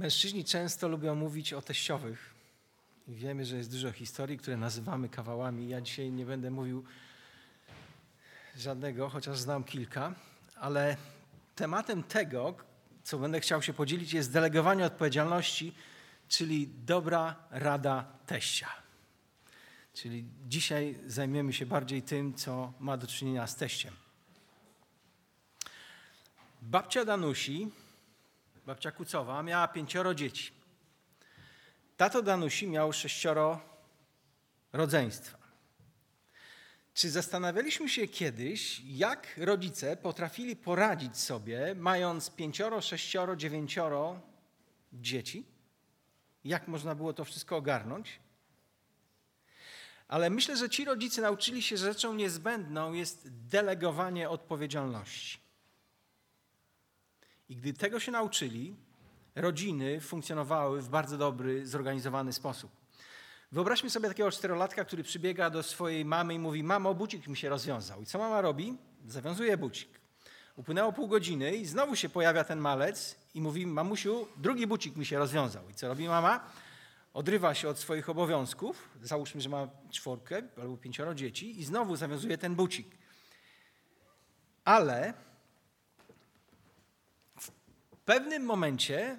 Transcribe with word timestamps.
Mężczyźni 0.00 0.44
często 0.44 0.88
lubią 0.88 1.14
mówić 1.14 1.52
o 1.52 1.62
teściowych. 1.62 2.34
I 3.08 3.14
wiemy, 3.14 3.44
że 3.44 3.56
jest 3.56 3.72
dużo 3.72 3.92
historii, 3.92 4.38
które 4.38 4.56
nazywamy 4.56 5.08
kawałami. 5.08 5.68
Ja 5.68 5.80
dzisiaj 5.80 6.12
nie 6.12 6.26
będę 6.26 6.50
mówił 6.50 6.84
żadnego, 8.56 9.08
chociaż 9.08 9.38
znam 9.38 9.64
kilka, 9.64 10.14
ale 10.56 10.96
tematem 11.54 12.02
tego, 12.02 12.54
co 13.04 13.18
będę 13.18 13.40
chciał 13.40 13.62
się 13.62 13.72
podzielić, 13.72 14.12
jest 14.12 14.32
delegowanie 14.32 14.84
odpowiedzialności, 14.84 15.74
czyli 16.28 16.68
dobra 16.68 17.36
rada 17.50 18.12
teścia. 18.26 18.68
Czyli 19.94 20.24
dzisiaj 20.46 20.98
zajmiemy 21.06 21.52
się 21.52 21.66
bardziej 21.66 22.02
tym, 22.02 22.34
co 22.34 22.72
ma 22.78 22.96
do 22.96 23.06
czynienia 23.06 23.46
z 23.46 23.56
teściem. 23.56 23.94
Babcia 26.62 27.04
Danusi, 27.04 27.70
babcia 28.70 28.92
Kucowa, 28.92 29.42
miała 29.42 29.68
pięcioro 29.68 30.14
dzieci. 30.14 30.52
Tato 31.96 32.22
Danusi 32.22 32.68
miał 32.68 32.92
sześcioro 32.92 33.60
rodzeństwa. 34.72 35.38
Czy 36.94 37.10
zastanawialiśmy 37.10 37.88
się 37.88 38.08
kiedyś, 38.08 38.80
jak 38.84 39.26
rodzice 39.36 39.96
potrafili 39.96 40.56
poradzić 40.56 41.16
sobie, 41.18 41.74
mając 41.78 42.30
pięcioro, 42.30 42.80
sześcioro, 42.80 43.36
dziewięcioro 43.36 44.20
dzieci? 44.92 45.44
Jak 46.44 46.68
można 46.68 46.94
było 46.94 47.12
to 47.12 47.24
wszystko 47.24 47.56
ogarnąć? 47.56 48.20
Ale 50.08 50.30
myślę, 50.30 50.56
że 50.56 50.70
ci 50.70 50.84
rodzice 50.84 51.22
nauczyli 51.22 51.62
się, 51.62 51.76
że 51.76 51.86
rzeczą 51.86 52.14
niezbędną 52.14 52.92
jest 52.92 53.28
delegowanie 53.48 54.28
odpowiedzialności. 54.28 55.39
I 57.50 57.56
gdy 57.56 57.72
tego 57.72 58.00
się 58.00 58.12
nauczyli, 58.12 58.76
rodziny 59.34 60.00
funkcjonowały 60.00 60.82
w 60.82 60.88
bardzo 60.88 61.18
dobry, 61.18 61.66
zorganizowany 61.66 62.32
sposób. 62.32 62.70
Wyobraźmy 63.52 63.90
sobie 63.90 64.08
takiego 64.08 64.30
czterolatka, 64.30 64.84
który 64.84 65.02
przybiega 65.02 65.50
do 65.50 65.62
swojej 65.62 66.04
mamy 66.04 66.34
i 66.34 66.38
mówi: 66.38 66.62
Mamo, 66.62 66.94
bucik 66.94 67.28
mi 67.28 67.36
się 67.36 67.48
rozwiązał. 67.48 68.02
I 68.02 68.06
co 68.06 68.18
mama 68.18 68.40
robi? 68.40 68.76
Zawiązuje 69.06 69.56
bucik. 69.56 70.00
Upłynęło 70.56 70.92
pół 70.92 71.08
godziny 71.08 71.56
i 71.56 71.66
znowu 71.66 71.96
się 71.96 72.08
pojawia 72.08 72.44
ten 72.44 72.58
malec 72.58 73.16
i 73.34 73.40
mówi: 73.40 73.66
Mamusiu, 73.66 74.26
drugi 74.36 74.66
bucik 74.66 74.96
mi 74.96 75.06
się 75.06 75.18
rozwiązał. 75.18 75.70
I 75.70 75.74
co 75.74 75.88
robi 75.88 76.08
mama? 76.08 76.50
Odrywa 77.14 77.54
się 77.54 77.68
od 77.68 77.78
swoich 77.78 78.08
obowiązków. 78.08 78.88
Załóżmy, 79.02 79.40
że 79.40 79.48
ma 79.48 79.68
czwórkę 79.90 80.42
albo 80.62 80.76
pięcioro 80.76 81.14
dzieci 81.14 81.60
i 81.60 81.64
znowu 81.64 81.96
zawiązuje 81.96 82.38
ten 82.38 82.54
bucik. 82.54 82.86
Ale 84.64 85.14
pewnym 88.04 88.42
momencie 88.42 89.18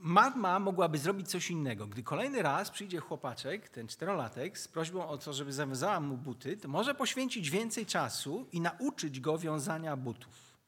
mama 0.00 0.58
mogłaby 0.58 0.98
zrobić 0.98 1.28
coś 1.28 1.50
innego. 1.50 1.86
Gdy 1.86 2.02
kolejny 2.02 2.42
raz 2.42 2.70
przyjdzie 2.70 3.00
chłopaczek, 3.00 3.68
ten 3.68 3.88
czterolatek, 3.88 4.58
z 4.58 4.68
prośbą 4.68 5.08
o 5.08 5.18
to, 5.18 5.32
żeby 5.32 5.52
zawiązała 5.52 6.00
mu 6.00 6.16
buty, 6.16 6.56
to 6.56 6.68
może 6.68 6.94
poświęcić 6.94 7.50
więcej 7.50 7.86
czasu 7.86 8.46
i 8.52 8.60
nauczyć 8.60 9.20
go 9.20 9.38
wiązania 9.38 9.96
butów. 9.96 10.58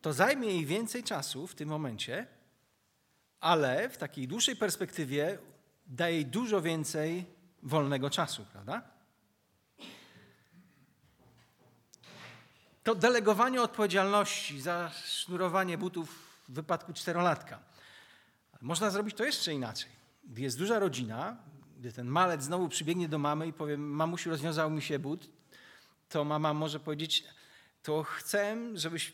To 0.00 0.12
zajmie 0.12 0.48
jej 0.48 0.66
więcej 0.66 1.02
czasu 1.02 1.46
w 1.46 1.54
tym 1.54 1.68
momencie, 1.68 2.26
ale 3.40 3.88
w 3.88 3.98
takiej 3.98 4.28
dłuższej 4.28 4.56
perspektywie 4.56 5.38
daje 5.86 6.14
jej 6.14 6.26
dużo 6.26 6.60
więcej 6.60 7.26
wolnego 7.62 8.10
czasu, 8.10 8.44
prawda? 8.52 8.97
To 12.88 12.94
delegowanie 12.94 13.62
odpowiedzialności 13.62 14.60
za 14.60 14.90
sznurowanie 15.04 15.78
butów 15.78 16.08
w 16.48 16.52
wypadku 16.52 16.92
czterolatka. 16.92 17.58
Można 18.60 18.90
zrobić 18.90 19.16
to 19.16 19.24
jeszcze 19.24 19.54
inaczej. 19.54 19.90
Gdy 20.24 20.42
jest 20.42 20.58
duża 20.58 20.78
rodzina, 20.78 21.36
gdy 21.78 21.92
ten 21.92 22.06
malec 22.06 22.42
znowu 22.42 22.68
przybiegnie 22.68 23.08
do 23.08 23.18
mamy 23.18 23.46
i 23.46 23.52
powie, 23.52 23.78
mamusiu, 23.78 24.30
rozwiązał 24.30 24.70
mi 24.70 24.82
się 24.82 24.98
but, 24.98 25.28
to 26.08 26.24
mama 26.24 26.54
może 26.54 26.80
powiedzieć, 26.80 27.24
to 27.82 28.02
chcę, 28.02 28.56
żebyś 28.74 29.12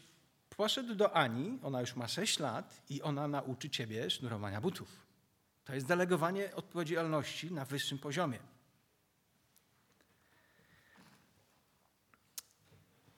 poszedł 0.57 0.95
do 0.95 1.17
Ani, 1.17 1.59
ona 1.63 1.81
już 1.81 1.97
ma 1.97 2.09
6 2.09 2.39
lat 2.39 2.83
i 2.91 3.03
ona 3.03 3.29
nauczy 3.29 3.71
ciebie 3.71 4.11
sznurowania 4.11 4.61
butów. 4.61 4.89
To 5.65 5.75
jest 5.75 5.87
delegowanie 5.87 6.55
odpowiedzialności 6.55 7.53
na 7.53 7.65
wyższym 7.65 7.99
poziomie. 7.99 8.39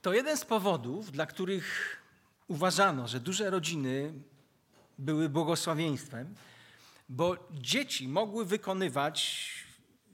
To 0.06 0.12
jeden 0.12 0.36
z 0.36 0.44
powodów, 0.44 1.12
dla 1.12 1.26
których 1.26 1.96
uważano, 2.48 3.08
że 3.08 3.20
duże 3.20 3.50
rodziny 3.50 4.12
były 4.98 5.28
błogosławieństwem, 5.28 6.34
bo 7.08 7.36
dzieci 7.50 8.08
mogły 8.08 8.44
wykonywać 8.44 9.50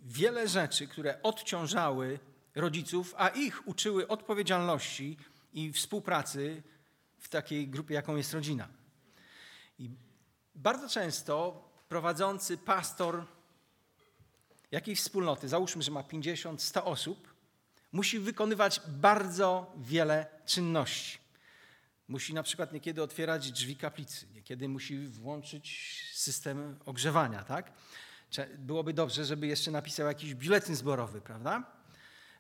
wiele 0.03 0.48
rzeczy, 0.48 0.88
które 0.88 1.22
odciążały 1.22 2.19
rodziców, 2.54 3.14
a 3.19 3.28
ich 3.28 3.69
uczyły 3.69 4.08
odpowiedzialności 4.08 5.16
i 5.53 5.72
współpracy 5.72 6.62
w 7.19 7.28
takiej 7.28 7.69
grupie, 7.69 7.94
jaką 7.94 8.16
jest 8.16 8.34
rodzina. 8.34 8.69
I 9.78 9.91
bardzo 10.54 10.88
często 10.88 11.64
prowadzący 11.88 12.56
pastor 12.56 13.24
jakiejś 14.70 15.00
wspólnoty, 15.00 15.48
załóżmy, 15.48 15.82
że 15.82 15.91
ma 15.91 16.03
50, 16.03 16.62
100 16.62 16.84
osób, 16.84 17.31
musi 17.92 18.19
wykonywać 18.19 18.80
bardzo 18.88 19.72
wiele 19.76 20.26
czynności. 20.47 21.19
Musi 22.08 22.34
na 22.34 22.42
przykład 22.42 22.72
niekiedy 22.72 23.03
otwierać 23.03 23.53
drzwi 23.53 23.76
kaplicy, 23.76 24.26
niekiedy 24.34 24.69
musi 24.69 25.06
włączyć 25.06 25.97
system 26.14 26.78
ogrzewania, 26.86 27.44
tak? 27.44 27.72
Byłoby 28.58 28.92
dobrze, 28.92 29.25
żeby 29.25 29.47
jeszcze 29.47 29.70
napisał 29.70 30.06
jakiś 30.06 30.34
biuletyn 30.34 30.76
zborowy, 30.76 31.20
prawda? 31.20 31.72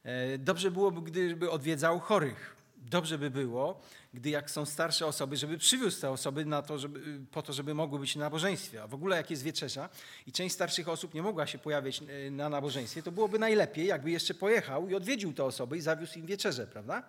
E, 0.02 0.38
dobrze 0.38 0.70
byłoby, 0.70 1.02
gdyby 1.02 1.50
odwiedzał 1.50 2.00
chorych. 2.00 2.61
Dobrze 2.90 3.18
by 3.18 3.30
było, 3.30 3.80
gdy 4.14 4.30
jak 4.30 4.50
są 4.50 4.64
starsze 4.64 5.06
osoby, 5.06 5.36
żeby 5.36 5.58
przywiózł 5.58 6.00
te 6.00 6.10
osoby 6.10 6.44
na 6.44 6.62
to, 6.62 6.78
żeby, 6.78 7.20
po 7.30 7.42
to, 7.42 7.52
żeby 7.52 7.74
mogły 7.74 7.98
być 7.98 8.16
na 8.16 8.24
nabożeństwie. 8.24 8.82
A 8.82 8.86
w 8.86 8.94
ogóle 8.94 9.16
jak 9.16 9.30
jest 9.30 9.42
wieczerza 9.42 9.88
i 10.26 10.32
część 10.32 10.54
starszych 10.54 10.88
osób 10.88 11.14
nie 11.14 11.22
mogła 11.22 11.46
się 11.46 11.58
pojawić 11.58 12.02
e, 12.02 12.30
na 12.30 12.48
nabożeństwie, 12.48 13.02
to 13.02 13.12
byłoby 13.12 13.38
najlepiej, 13.38 13.86
jakby 13.86 14.10
jeszcze 14.10 14.34
pojechał 14.34 14.88
i 14.88 14.94
odwiedził 14.94 15.32
te 15.32 15.44
osoby 15.44 15.76
i 15.76 15.80
zawiózł 15.80 16.18
im 16.18 16.26
wieczerzę, 16.26 16.66
prawda? 16.66 17.02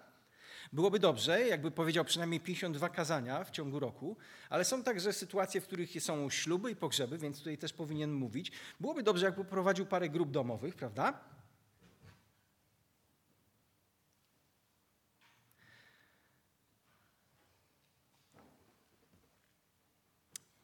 Byłoby 0.74 1.00
dobrze, 1.00 1.48
jakby 1.48 1.72
powiedział 1.72 2.06
przynajmniej 2.06 2.40
52 2.40 2.90
kazania 2.90 3.44
w 3.44 3.52
ciągu 3.52 3.80
roku, 3.80 4.18
ale 4.50 4.66
są 4.66 4.84
także 4.84 5.14
sytuacje, 5.14 5.62
w 5.62 5.64
których 5.64 6.04
są 6.04 6.30
śluby 6.30 6.72
i 6.72 6.76
pogrzeby, 6.76 7.18
więc 7.18 7.38
tutaj 7.38 7.58
też 7.58 7.74
powinien 7.74 8.12
mówić. 8.12 8.52
Byłoby 8.80 9.04
dobrze, 9.04 9.26
jakby 9.26 9.46
prowadził 9.46 9.86
parę 9.86 10.10
grup 10.10 10.32
domowych, 10.32 10.76
prawda? 10.76 11.20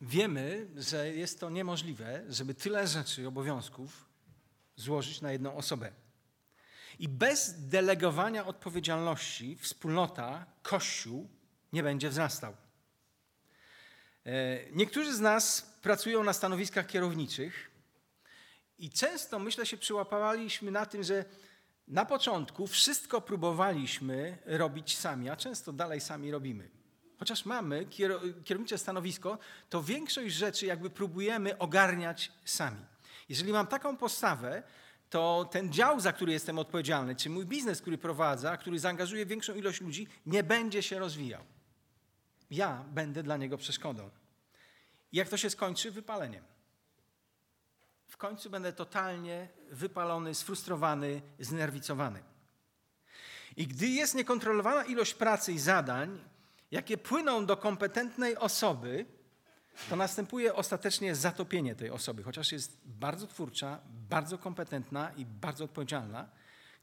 Wiemy, 0.01 0.67
że 0.77 1.09
jest 1.09 1.39
to 1.39 1.49
niemożliwe, 1.49 2.23
żeby 2.29 2.53
tyle 2.53 2.87
rzeczy 2.87 3.27
obowiązków 3.27 4.05
złożyć 4.75 5.21
na 5.21 5.31
jedną 5.31 5.55
osobę. 5.55 5.91
I 6.99 7.09
bez 7.09 7.67
delegowania 7.67 8.45
odpowiedzialności 8.45 9.55
wspólnota, 9.55 10.45
Kościół 10.61 11.29
nie 11.73 11.83
będzie 11.83 12.09
wzrastał. 12.09 12.53
E, 14.25 14.71
niektórzy 14.71 15.15
z 15.15 15.19
nas 15.19 15.61
pracują 15.81 16.23
na 16.23 16.33
stanowiskach 16.33 16.87
kierowniczych 16.87 17.71
i 18.77 18.89
często, 18.89 19.39
myślę, 19.39 19.65
się 19.65 19.77
przyłapaliśmy 19.77 20.71
na 20.71 20.85
tym, 20.85 21.03
że 21.03 21.25
na 21.87 22.05
początku 22.05 22.67
wszystko 22.67 23.21
próbowaliśmy 23.21 24.37
robić 24.45 24.97
sami, 24.97 25.29
a 25.29 25.35
często 25.35 25.73
dalej 25.73 26.01
sami 26.01 26.31
robimy. 26.31 26.78
Chociaż 27.19 27.45
mamy 27.45 27.85
kierownicze 28.43 28.77
stanowisko, 28.77 29.37
to 29.69 29.83
większość 29.83 30.35
rzeczy 30.35 30.65
jakby 30.65 30.89
próbujemy 30.89 31.57
ogarniać 31.57 32.31
sami. 32.45 32.85
Jeżeli 33.29 33.53
mam 33.53 33.67
taką 33.67 33.97
postawę, 33.97 34.63
to 35.09 35.49
ten 35.51 35.73
dział, 35.73 35.99
za 35.99 36.13
który 36.13 36.31
jestem 36.31 36.59
odpowiedzialny, 36.59 37.15
czy 37.15 37.29
mój 37.29 37.45
biznes, 37.45 37.81
który 37.81 37.97
prowadzę, 37.97 38.57
który 38.59 38.79
zaangażuje 38.79 39.25
większą 39.25 39.55
ilość 39.55 39.81
ludzi, 39.81 40.07
nie 40.25 40.43
będzie 40.43 40.83
się 40.83 40.99
rozwijał. 40.99 41.43
Ja 42.51 42.83
będę 42.91 43.23
dla 43.23 43.37
niego 43.37 43.57
przeszkodą. 43.57 44.09
Jak 45.13 45.29
to 45.29 45.37
się 45.37 45.49
skończy? 45.49 45.91
Wypaleniem. 45.91 46.43
W 48.07 48.17
końcu 48.17 48.49
będę 48.49 48.73
totalnie 48.73 49.47
wypalony, 49.71 50.35
sfrustrowany, 50.35 51.21
znerwicowany. 51.39 52.23
I 53.57 53.67
gdy 53.67 53.87
jest 53.87 54.15
niekontrolowana 54.15 54.83
ilość 54.83 55.13
pracy 55.13 55.53
i 55.53 55.59
zadań, 55.59 56.19
jakie 56.71 56.97
płyną 56.97 57.45
do 57.45 57.57
kompetentnej 57.57 58.37
osoby, 58.37 59.05
to 59.89 59.95
następuje 59.95 60.55
ostatecznie 60.55 61.15
zatopienie 61.15 61.75
tej 61.75 61.89
osoby, 61.89 62.23
chociaż 62.23 62.51
jest 62.51 62.77
bardzo 62.85 63.27
twórcza, 63.27 63.79
bardzo 64.09 64.37
kompetentna 64.37 65.11
i 65.17 65.25
bardzo 65.25 65.63
odpowiedzialna, 65.63 66.29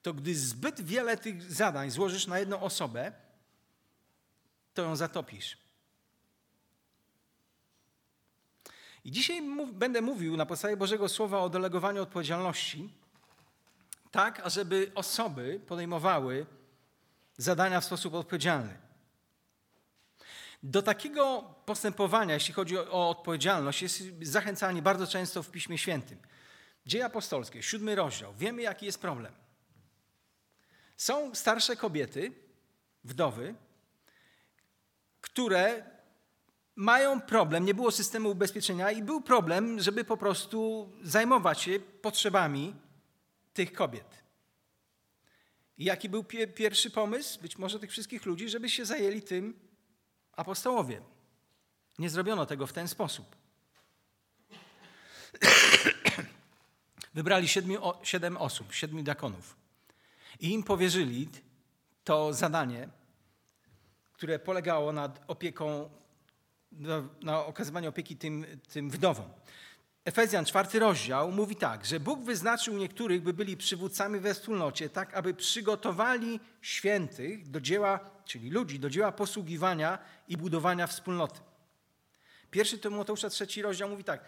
to 0.03 0.15
gdy 0.15 0.35
zbyt 0.35 0.81
wiele 0.81 1.17
tych 1.17 1.43
zadań 1.53 1.91
złożysz 1.91 2.27
na 2.27 2.39
jedną 2.39 2.61
osobę, 2.61 3.13
to 4.75 4.83
ją 4.83 4.97
zatopisz. 4.97 5.59
I 9.05 9.11
dzisiaj 9.11 9.43
mów, 9.43 9.75
będę 9.75 10.01
mówił 10.01 10.37
na 10.37 10.47
podstawie 10.47 10.77
Bożego 10.77 11.09
Słowa 11.09 11.39
o 11.39 11.49
delegowaniu 11.49 12.03
odpowiedzialności, 12.03 12.93
tak, 14.11 14.41
ażeby 14.41 14.93
osoby 14.95 15.61
podejmowały 15.67 16.47
zadania 17.37 17.81
w 17.81 17.85
sposób 17.85 18.15
odpowiedzialny. 18.15 18.86
Do 20.63 20.83
takiego 20.83 21.55
postępowania, 21.67 22.35
jeśli 22.35 22.55
chodzi 22.55 22.79
o 22.79 23.11
odpowiedzialność, 23.11 23.83
jest 23.83 24.03
zachęcanie 24.23 24.83
bardzo 24.83 25.07
często 25.07 25.43
w 25.43 25.51
Piśmie 25.51 25.79
Świętym. 25.79 26.19
Dzieje 26.87 27.05
apostolskie, 27.05 27.63
siódmy 27.63 27.95
rozdział. 27.95 28.35
Wiemy, 28.35 28.63
jaki 28.63 28.87
jest 28.87 29.01
problem. 29.01 29.33
Są 30.97 31.35
starsze 31.35 31.77
kobiety, 31.77 32.33
wdowy, 33.05 33.55
które 35.21 35.85
mają 36.77 37.21
problem, 37.21 37.65
nie 37.65 37.75
było 37.75 37.91
systemu 37.91 38.31
ubezpieczenia 38.31 38.91
i 38.91 39.03
był 39.03 39.21
problem, 39.21 39.81
żeby 39.81 40.05
po 40.05 40.17
prostu 40.17 40.91
zajmować 41.03 41.61
się 41.61 41.81
potrzebami 41.81 42.75
tych 43.55 43.73
kobiet. 43.73 44.25
I 45.79 45.85
jaki 45.85 46.09
był 46.09 46.25
pierwszy 46.55 46.91
pomysł, 46.91 47.41
być 47.41 47.59
może 47.59 47.81
tych 47.81 47.91
wszystkich 47.91 48.27
ludzi, 48.27 48.49
żeby 48.49 48.71
się 48.71 48.85
zajęli 48.85 49.23
tym 49.23 49.66
apostołowie. 50.37 51.01
Nie 51.99 52.11
zrobiono 52.11 52.47
tego 52.47 52.67
w 52.67 52.73
ten 52.73 52.89
sposób. 52.89 53.37
Wybrali 57.15 57.49
siedmiu, 57.49 57.81
siedem 58.03 58.37
osób, 58.37 58.73
siedmiu 58.73 59.03
diakonów 59.03 59.57
i 60.41 60.53
im 60.53 60.63
powierzyli 60.63 61.29
to 62.05 62.33
zadanie, 62.33 62.89
które 64.13 64.39
polegało 64.39 64.93
nad 64.93 65.25
opieką, 65.29 65.91
na 67.23 67.45
okazywaniu 67.45 67.89
opieki 67.89 68.17
tym, 68.17 68.47
tym 68.73 68.91
wdowom. 68.91 69.29
Efezjan, 70.07 70.45
czwarty 70.45 70.79
rozdział, 70.79 71.33
mówi 71.33 71.57
tak, 71.57 71.87
że 71.87 72.01
Bóg 72.01 72.21
wyznaczył 72.21 72.77
niektórych, 72.77 73.23
by 73.23 73.33
byli 73.33 73.57
przywódcami 73.57 74.21
we 74.21 74.35
wspólnocie, 74.35 74.89
tak 74.91 75.15
aby 75.15 75.35
przygotowali 75.35 76.41
świętych 76.61 77.51
do 77.51 77.61
dzieła, 77.61 78.01
czyli 78.25 78.51
ludzi, 78.51 78.79
do 78.79 78.91
dzieła 78.91 79.13
posługiwania 79.13 79.99
i 80.29 80.37
budowania 80.37 80.87
wspólnoty. 80.87 81.41
Pierwszy 82.51 82.79
Tymoteusza, 82.79 83.31
trzeci 83.31 83.63
rozdział 83.63 83.89
mówi 83.89 84.05
tak, 84.05 84.25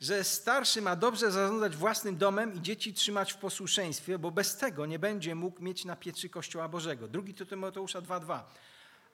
że 0.00 0.24
starszy 0.24 0.82
ma 0.82 0.96
dobrze 0.96 1.30
zarządzać 1.30 1.76
własnym 1.76 2.16
domem 2.16 2.54
i 2.54 2.62
dzieci 2.62 2.94
trzymać 2.94 3.32
w 3.32 3.36
posłuszeństwie, 3.36 4.18
bo 4.18 4.30
bez 4.30 4.56
tego 4.56 4.86
nie 4.86 4.98
będzie 4.98 5.34
mógł 5.34 5.62
mieć 5.62 5.84
na 5.84 5.96
pieczy 5.96 6.28
Kościoła 6.28 6.68
Bożego. 6.68 7.08
Drugi 7.08 7.34
Tymoteusza 7.34 8.00
2,2. 8.00 8.40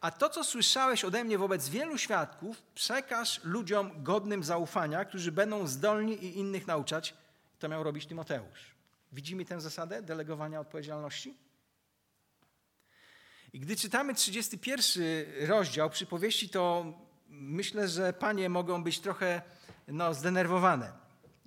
A 0.01 0.11
to, 0.11 0.29
co 0.29 0.45
słyszałeś 0.45 1.05
ode 1.05 1.25
mnie 1.25 1.39
wobec 1.39 1.69
wielu 1.69 1.99
świadków, 1.99 2.63
przekaż 2.75 3.41
ludziom 3.45 4.03
godnym 4.03 4.45
zaufania, 4.45 5.05
którzy 5.05 5.33
będą 5.33 5.67
zdolni 5.67 6.25
i 6.25 6.39
innych 6.39 6.67
nauczać. 6.67 7.15
To 7.59 7.69
miał 7.69 7.83
robić 7.83 8.07
Tymoteusz. 8.07 8.75
Widzimy 9.13 9.45
tę 9.45 9.61
zasadę 9.61 10.03
delegowania 10.03 10.61
odpowiedzialności? 10.61 11.35
I 13.53 13.61
gdy 13.61 13.77
czytamy 13.77 14.15
31 14.15 15.03
rozdział 15.47 15.91
przypowieści, 15.91 16.49
to 16.49 16.93
myślę, 17.29 17.89
że 17.89 18.13
panie 18.13 18.49
mogą 18.49 18.83
być 18.83 19.01
trochę 19.01 19.43
no, 19.89 20.15
zdenerwowane. 20.15 20.93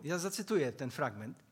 Ja 0.03 0.17
zacytuję 0.17 0.71
ten 0.71 0.91
fragment. 0.91 1.43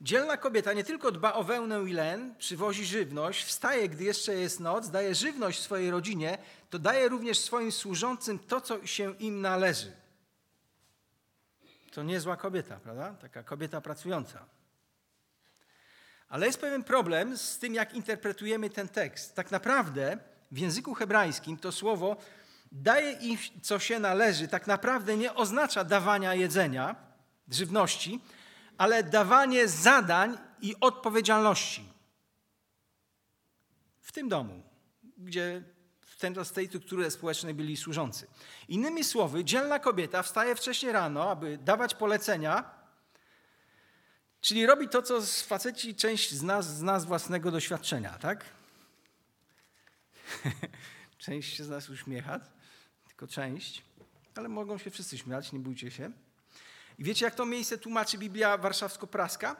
Dzielna 0.00 0.36
kobieta 0.36 0.72
nie 0.72 0.84
tylko 0.84 1.12
dba 1.12 1.32
o 1.32 1.44
wełnę 1.44 1.82
i 1.82 1.92
len, 1.92 2.34
przywozi 2.38 2.86
żywność, 2.86 3.44
wstaje, 3.44 3.88
gdy 3.88 4.04
jeszcze 4.04 4.34
jest 4.34 4.60
noc, 4.60 4.90
daje 4.90 5.14
żywność 5.14 5.62
swojej 5.62 5.90
rodzinie, 5.90 6.38
to 6.70 6.78
daje 6.78 7.08
również 7.08 7.38
swoim 7.38 7.72
służącym 7.72 8.38
to, 8.38 8.60
co 8.60 8.86
się 8.86 9.14
im 9.14 9.40
należy. 9.40 9.92
To 11.92 12.02
niezła 12.02 12.36
kobieta, 12.36 12.80
prawda? 12.80 13.14
Taka 13.20 13.42
kobieta 13.42 13.80
pracująca. 13.80 14.46
Ale 16.28 16.46
jest 16.46 16.60
pewien 16.60 16.84
problem 16.84 17.38
z 17.38 17.58
tym, 17.58 17.74
jak 17.74 17.94
interpretujemy 17.94 18.70
ten 18.70 18.88
tekst. 18.88 19.34
Tak 19.34 19.50
naprawdę 19.50 20.18
w 20.50 20.58
języku 20.58 20.94
hebrajskim 20.94 21.56
to 21.56 21.72
słowo 21.72 22.16
daje 22.72 23.12
im, 23.12 23.38
co 23.62 23.78
się 23.78 23.98
należy, 23.98 24.48
tak 24.48 24.66
naprawdę 24.66 25.16
nie 25.16 25.34
oznacza 25.34 25.84
dawania 25.84 26.34
jedzenia, 26.34 26.96
żywności, 27.50 28.20
ale 28.78 29.02
dawanie 29.02 29.68
zadań 29.68 30.38
i 30.60 30.74
odpowiedzialności. 30.80 31.92
W 34.00 34.12
tym 34.12 34.28
domu, 34.28 34.62
gdzie 35.18 35.62
w 36.00 36.16
ten 36.16 36.44
z 36.44 36.52
tej 36.52 36.66
struktury 36.66 37.10
społecznej 37.10 37.54
byli 37.54 37.76
służący. 37.76 38.26
Innymi 38.68 39.04
słowy, 39.04 39.44
dzielna 39.44 39.78
kobieta 39.78 40.22
wstaje 40.22 40.54
wcześniej 40.54 40.92
rano, 40.92 41.30
aby 41.30 41.58
dawać 41.58 41.94
polecenia, 41.94 42.76
czyli 44.40 44.66
robi 44.66 44.88
to, 44.88 45.02
co 45.02 45.20
faceci 45.46 45.94
część 45.94 46.34
z 46.34 46.42
nas 46.42 46.76
zna 46.76 47.00
z 47.00 47.04
własnego 47.04 47.50
doświadczenia, 47.50 48.18
tak? 48.18 48.44
część 51.18 51.62
z 51.62 51.68
nas 51.68 51.90
uśmiecha, 51.90 52.40
tylko 53.06 53.26
część, 53.26 53.82
ale 54.34 54.48
mogą 54.48 54.78
się 54.78 54.90
wszyscy 54.90 55.18
śmiać, 55.18 55.52
nie 55.52 55.58
bójcie 55.58 55.90
się. 55.90 56.12
I 56.98 57.04
wiecie, 57.04 57.24
jak 57.24 57.34
to 57.34 57.46
miejsce 57.46 57.78
tłumaczy 57.78 58.18
Biblia 58.18 58.58
warszawsko-praska? 58.58 59.56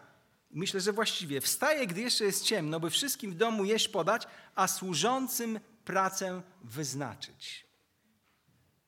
Myślę, 0.50 0.80
że 0.80 0.92
właściwie. 0.92 1.40
Wstaje, 1.40 1.86
gdy 1.86 2.00
jeszcze 2.00 2.24
jest 2.24 2.44
ciemno, 2.44 2.80
by 2.80 2.90
wszystkim 2.90 3.30
w 3.30 3.34
domu 3.34 3.64
jeść 3.64 3.88
podać, 3.88 4.26
a 4.54 4.68
służącym 4.68 5.60
pracę 5.84 6.42
wyznaczyć. 6.64 7.66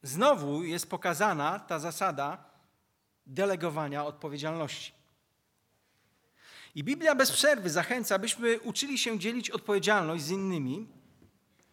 Znowu 0.03 0.65
jest 0.65 0.91
pokazana 0.91 1.59
ta 1.59 1.79
zasada 1.79 2.45
delegowania 3.27 4.05
odpowiedzialności. 4.05 4.93
I 6.75 6.85
Biblia 6.85 7.15
bez 7.15 7.33
przerwy 7.33 7.71
zachęca, 7.71 8.19
byśmy 8.19 8.61
uczyli 8.61 8.99
się 8.99 9.19
dzielić 9.19 9.51
odpowiedzialność 9.51 10.25
z 10.25 10.31
innymi, 10.31 10.89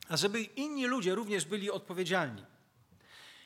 a 0.09 0.17
żeby 0.17 0.41
inni 0.41 0.85
ludzie 0.85 1.15
również 1.15 1.45
byli 1.45 1.71
odpowiedzialni. 1.71 2.45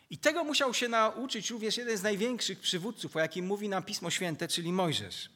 I 0.09 0.17
tego 0.17 0.43
musiał 0.43 0.73
się 0.73 0.87
nauczyć 0.87 1.49
również 1.49 1.77
jeden 1.77 1.97
z 1.97 2.03
największych 2.03 2.59
przywódców, 2.59 3.15
o 3.15 3.19
jakim 3.19 3.45
mówi 3.45 3.69
nam 3.69 3.83
Pismo 3.83 4.09
Święte, 4.09 4.47
czyli 4.47 4.73
Mojżesz. 4.73 5.29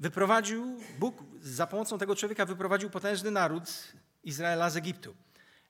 Wyprowadził, 0.00 0.80
Bóg 0.98 1.22
za 1.42 1.66
pomocą 1.66 1.98
tego 1.98 2.16
człowieka 2.16 2.46
wyprowadził 2.46 2.90
potężny 2.90 3.30
naród 3.30 3.62
Izraela 4.24 4.70
z 4.70 4.76
Egiptu. 4.76 5.14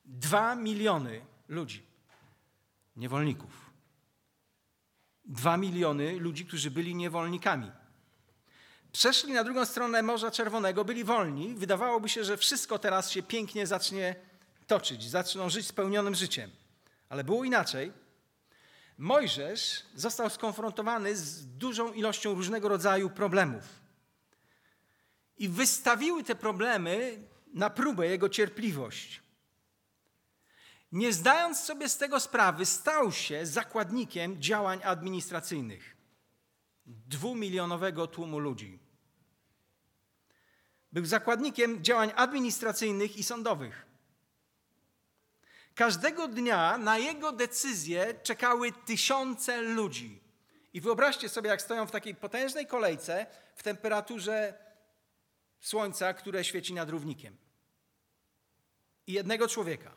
Dwa 0.05 0.55
miliony 0.55 1.21
ludzi, 1.49 1.83
niewolników. 2.97 3.71
Dwa 5.25 5.57
miliony 5.57 6.19
ludzi, 6.19 6.47
którzy 6.47 6.71
byli 6.71 6.95
niewolnikami. 6.95 7.73
Przeszli 8.93 9.33
na 9.33 9.45
drugą 9.45 9.65
stronę 9.65 10.03
Morza 10.03 10.31
Czerwonego, 10.31 10.85
byli 10.85 11.05
wolni. 11.05 11.55
Wydawałoby 11.55 12.09
się, 12.09 12.25
że 12.25 12.37
wszystko 12.37 12.79
teraz 12.79 13.11
się 13.11 13.23
pięknie 13.23 13.67
zacznie 13.67 14.15
toczyć, 14.67 15.11
zaczną 15.11 15.51
żyć 15.51 15.67
spełnionym 15.67 16.15
życiem. 16.15 16.51
Ale 17.09 17.25
było 17.25 17.45
inaczej. 17.45 17.93
Mojżesz 18.99 19.83
został 19.95 20.31
skonfrontowany 20.31 21.17
z 21.17 21.47
dużą 21.47 21.93
ilością 21.93 22.35
różnego 22.35 22.69
rodzaju 22.69 23.11
problemów. 23.11 23.65
I 25.39 25.49
wystawiły 25.49 26.25
te 26.25 26.35
problemy 26.35 27.23
na 27.55 27.71
próbę 27.71 28.07
jego 28.07 28.29
cierpliwość. 28.29 29.23
Nie 30.93 31.13
zdając 31.13 31.61
sobie 31.61 31.89
z 31.89 31.99
tego 31.99 32.21
sprawy, 32.21 32.67
stał 32.67 33.13
się 33.13 33.47
zakładnikiem 33.47 34.43
działań 34.43 34.81
administracyjnych 34.85 35.97
dwumilionowego 36.87 38.07
tłumu 38.07 38.39
ludzi. 38.39 38.79
Był 40.93 41.05
zakładnikiem 41.05 41.85
działań 41.85 42.13
administracyjnych 42.17 43.17
i 43.17 43.25
sądowych. 43.25 43.86
Każdego 45.77 46.29
dnia 46.29 46.79
na 46.79 46.99
jego 46.99 47.33
decyzję 47.33 48.15
czekały 48.23 48.73
tysiące 48.73 49.63
ludzi. 49.63 50.21
I 50.73 50.81
wyobraźcie 50.81 51.29
sobie, 51.29 51.51
jak 51.51 51.63
stoją 51.63 51.87
w 51.87 51.91
takiej 51.91 52.15
potężnej 52.15 52.67
kolejce 52.67 53.27
w 53.55 53.63
temperaturze 53.63 54.55
słońca, 55.61 56.15
które 56.15 56.45
świeci 56.45 56.75
nad 56.75 56.91
równikiem. 56.91 57.37
I 59.07 59.13
jednego 59.13 59.49
człowieka. 59.49 59.93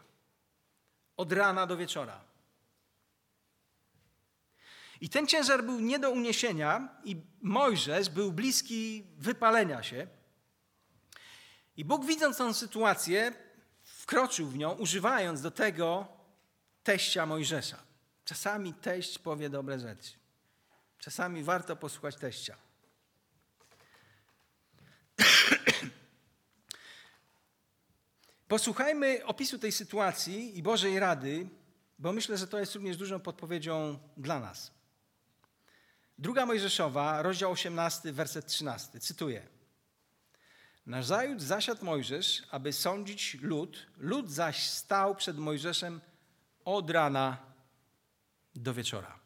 Od 1.18 1.34
rana 1.34 1.66
do 1.66 1.78
wieczora. 1.78 2.22
I 5.02 5.10
ten 5.10 5.28
ciężar 5.28 5.64
był 5.64 5.80
nie 5.80 6.00
do 6.00 6.12
uniesienia, 6.12 6.90
i 7.04 7.22
Mojżesz 7.42 8.10
był 8.10 8.32
bliski 8.32 9.04
wypalenia 9.18 9.84
się. 9.84 10.08
I 11.78 11.86
Bóg, 11.86 12.06
widząc 12.06 12.38
tę 12.38 12.54
sytuację, 12.54 13.49
wkroczył 14.10 14.48
w 14.48 14.58
nią, 14.58 14.72
używając 14.72 15.42
do 15.42 15.52
tego 15.52 16.08
teścia 16.84 17.26
Mojżesza. 17.26 17.78
Czasami 18.26 18.74
teść 18.74 19.20
powie 19.20 19.50
dobre 19.50 19.80
rzeczy. 19.80 20.12
Czasami 21.00 21.44
warto 21.44 21.76
posłuchać 21.76 22.16
teścia. 22.16 22.56
Posłuchajmy 28.48 29.26
opisu 29.26 29.60
tej 29.60 29.72
sytuacji 29.72 30.58
i 30.58 30.64
Bożej 30.64 31.00
rady 31.00 31.48
bo 32.00 32.14
myślę, 32.14 32.38
że 32.38 32.48
to 32.48 32.60
jest 32.60 32.76
również 32.76 32.98
dużą 32.98 33.20
podpowiedzią 33.20 34.00
dla 34.18 34.40
nas. 34.40 34.72
Druga 36.18 36.46
Mojżeszowa, 36.46 37.22
rozdział 37.22 37.52
18, 37.52 38.14
werset 38.14 38.46
13. 38.46 39.00
Cytuję. 39.00 39.59
Nazajutrz 40.90 41.44
zasiadł 41.44 41.86
Mojżesz, 41.86 42.44
aby 42.52 42.74
sądzić 42.74 43.38
lud. 43.42 43.88
Lud 43.98 44.32
zaś 44.32 44.70
stał 44.70 45.16
przed 45.16 45.38
Mojżeszem 45.38 46.02
od 46.66 46.90
rana 46.90 47.38
do 48.56 48.74
wieczora. 48.74 49.20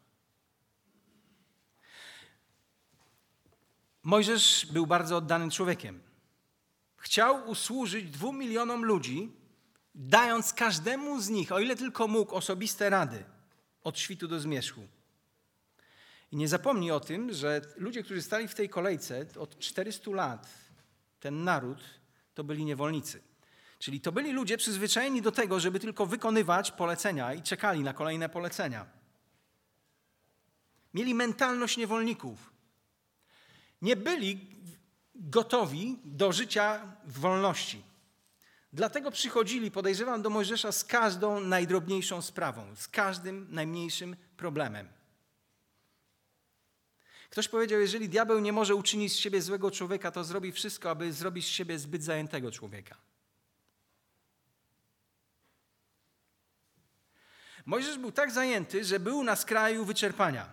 Mojżesz 4.02 4.66
był 4.72 4.86
bardzo 4.86 5.16
oddanym 5.16 5.50
człowiekiem. 5.50 6.02
Chciał 6.96 7.48
usłużyć 7.48 8.10
dwóm 8.10 8.38
milionom 8.38 8.84
ludzi, 8.84 9.32
dając 9.94 10.52
każdemu 10.52 11.20
z 11.20 11.28
nich, 11.28 11.52
o 11.52 11.60
ile 11.60 11.76
tylko 11.76 12.08
mógł, 12.08 12.34
osobiste 12.34 12.90
rady 12.90 13.24
od 13.84 13.98
świtu 13.98 14.28
do 14.28 14.40
zmierzchu. 14.40 14.88
I 16.32 16.36
nie 16.36 16.48
zapomnij 16.48 16.90
o 16.90 17.00
tym, 17.00 17.32
że 17.32 17.60
ludzie, 17.76 18.02
którzy 18.02 18.22
stali 18.22 18.48
w 18.48 18.54
tej 18.54 18.68
kolejce 18.68 19.26
od 19.38 19.58
400 19.58 20.10
lat, 20.10 20.63
ten 21.24 21.44
naród, 21.44 21.78
to 22.34 22.44
byli 22.44 22.64
niewolnicy. 22.64 23.22
Czyli 23.78 24.00
to 24.00 24.12
byli 24.12 24.32
ludzie 24.32 24.56
przyzwyczajeni 24.56 25.22
do 25.22 25.32
tego, 25.32 25.60
żeby 25.60 25.80
tylko 25.80 26.06
wykonywać 26.06 26.70
polecenia 26.70 27.34
i 27.34 27.42
czekali 27.42 27.80
na 27.80 27.92
kolejne 27.92 28.28
polecenia. 28.28 28.86
Mieli 30.94 31.14
mentalność 31.14 31.76
niewolników. 31.76 32.52
Nie 33.82 33.96
byli 33.96 34.40
gotowi 35.14 35.98
do 36.04 36.32
życia 36.32 36.96
w 37.04 37.20
wolności. 37.20 37.82
Dlatego 38.72 39.10
przychodzili, 39.10 39.70
podejrzewam, 39.70 40.22
do 40.22 40.30
Mojżesza 40.30 40.72
z 40.72 40.84
każdą 40.84 41.40
najdrobniejszą 41.40 42.22
sprawą, 42.22 42.76
z 42.76 42.88
każdym 42.88 43.46
najmniejszym 43.50 44.16
problemem. 44.36 44.88
Ktoś 47.34 47.48
powiedział, 47.48 47.80
jeżeli 47.80 48.08
diabeł 48.08 48.38
nie 48.38 48.52
może 48.52 48.74
uczynić 48.74 49.12
z 49.12 49.16
siebie 49.16 49.42
złego 49.42 49.70
człowieka, 49.70 50.10
to 50.10 50.24
zrobi 50.24 50.52
wszystko, 50.52 50.90
aby 50.90 51.12
zrobić 51.12 51.46
z 51.46 51.48
siebie 51.48 51.78
zbyt 51.78 52.02
zajętego 52.02 52.50
człowieka. 52.50 52.96
Mojżesz 57.66 57.98
był 57.98 58.12
tak 58.12 58.30
zajęty, 58.30 58.84
że 58.84 59.00
był 59.00 59.24
na 59.24 59.36
skraju 59.36 59.84
wyczerpania. 59.84 60.52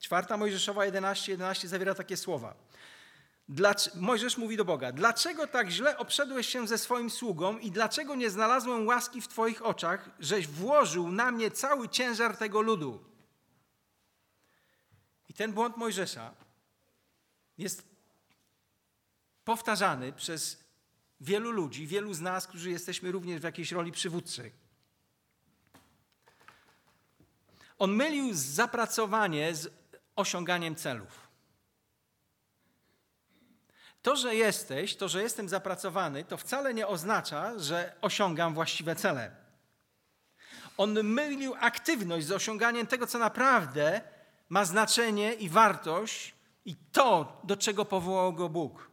Czwarta 0.00 0.36
Mojżeszowa 0.36 0.86
11:11 0.86 1.30
11 1.30 1.68
zawiera 1.68 1.94
takie 1.94 2.16
słowa. 2.16 2.54
Mojżesz 3.94 4.38
mówi 4.38 4.56
do 4.56 4.64
Boga: 4.64 4.92
Dlaczego 4.92 5.46
tak 5.46 5.70
źle 5.70 5.98
obszedłeś 5.98 6.48
się 6.48 6.66
ze 6.66 6.78
swoim 6.78 7.10
sługą 7.10 7.58
i 7.58 7.70
dlaczego 7.70 8.14
nie 8.14 8.30
znalazłem 8.30 8.86
łaski 8.86 9.20
w 9.20 9.28
Twoich 9.28 9.66
oczach, 9.66 10.10
żeś 10.20 10.46
włożył 10.46 11.12
na 11.12 11.30
mnie 11.30 11.50
cały 11.50 11.88
ciężar 11.88 12.36
tego 12.36 12.60
ludu? 12.60 13.07
Ten 15.38 15.52
błąd 15.52 15.76
Mojżesza 15.76 16.34
jest 17.58 17.82
powtarzany 19.44 20.12
przez 20.12 20.64
wielu 21.20 21.50
ludzi, 21.50 21.86
wielu 21.86 22.14
z 22.14 22.20
nas, 22.20 22.46
którzy 22.46 22.70
jesteśmy 22.70 23.12
również 23.12 23.40
w 23.40 23.44
jakiejś 23.44 23.72
roli 23.72 23.92
przywódczej. 23.92 24.52
On 27.78 27.92
mylił 27.92 28.34
zapracowanie 28.34 29.54
z 29.54 29.72
osiąganiem 30.16 30.76
celów. 30.76 31.28
To, 34.02 34.16
że 34.16 34.34
jesteś, 34.34 34.96
to, 34.96 35.08
że 35.08 35.22
jestem 35.22 35.48
zapracowany, 35.48 36.24
to 36.24 36.36
wcale 36.36 36.74
nie 36.74 36.86
oznacza, 36.86 37.58
że 37.58 37.94
osiągam 38.00 38.54
właściwe 38.54 38.96
cele. 38.96 39.36
On 40.76 41.02
mylił 41.02 41.54
aktywność 41.60 42.26
z 42.26 42.32
osiąganiem 42.32 42.86
tego, 42.86 43.06
co 43.06 43.18
naprawdę 43.18 44.17
ma 44.48 44.64
znaczenie 44.64 45.34
i 45.34 45.48
wartość, 45.48 46.34
i 46.64 46.76
to, 46.92 47.40
do 47.44 47.56
czego 47.56 47.84
powołał 47.84 48.32
go 48.32 48.48
Bóg. 48.48 48.90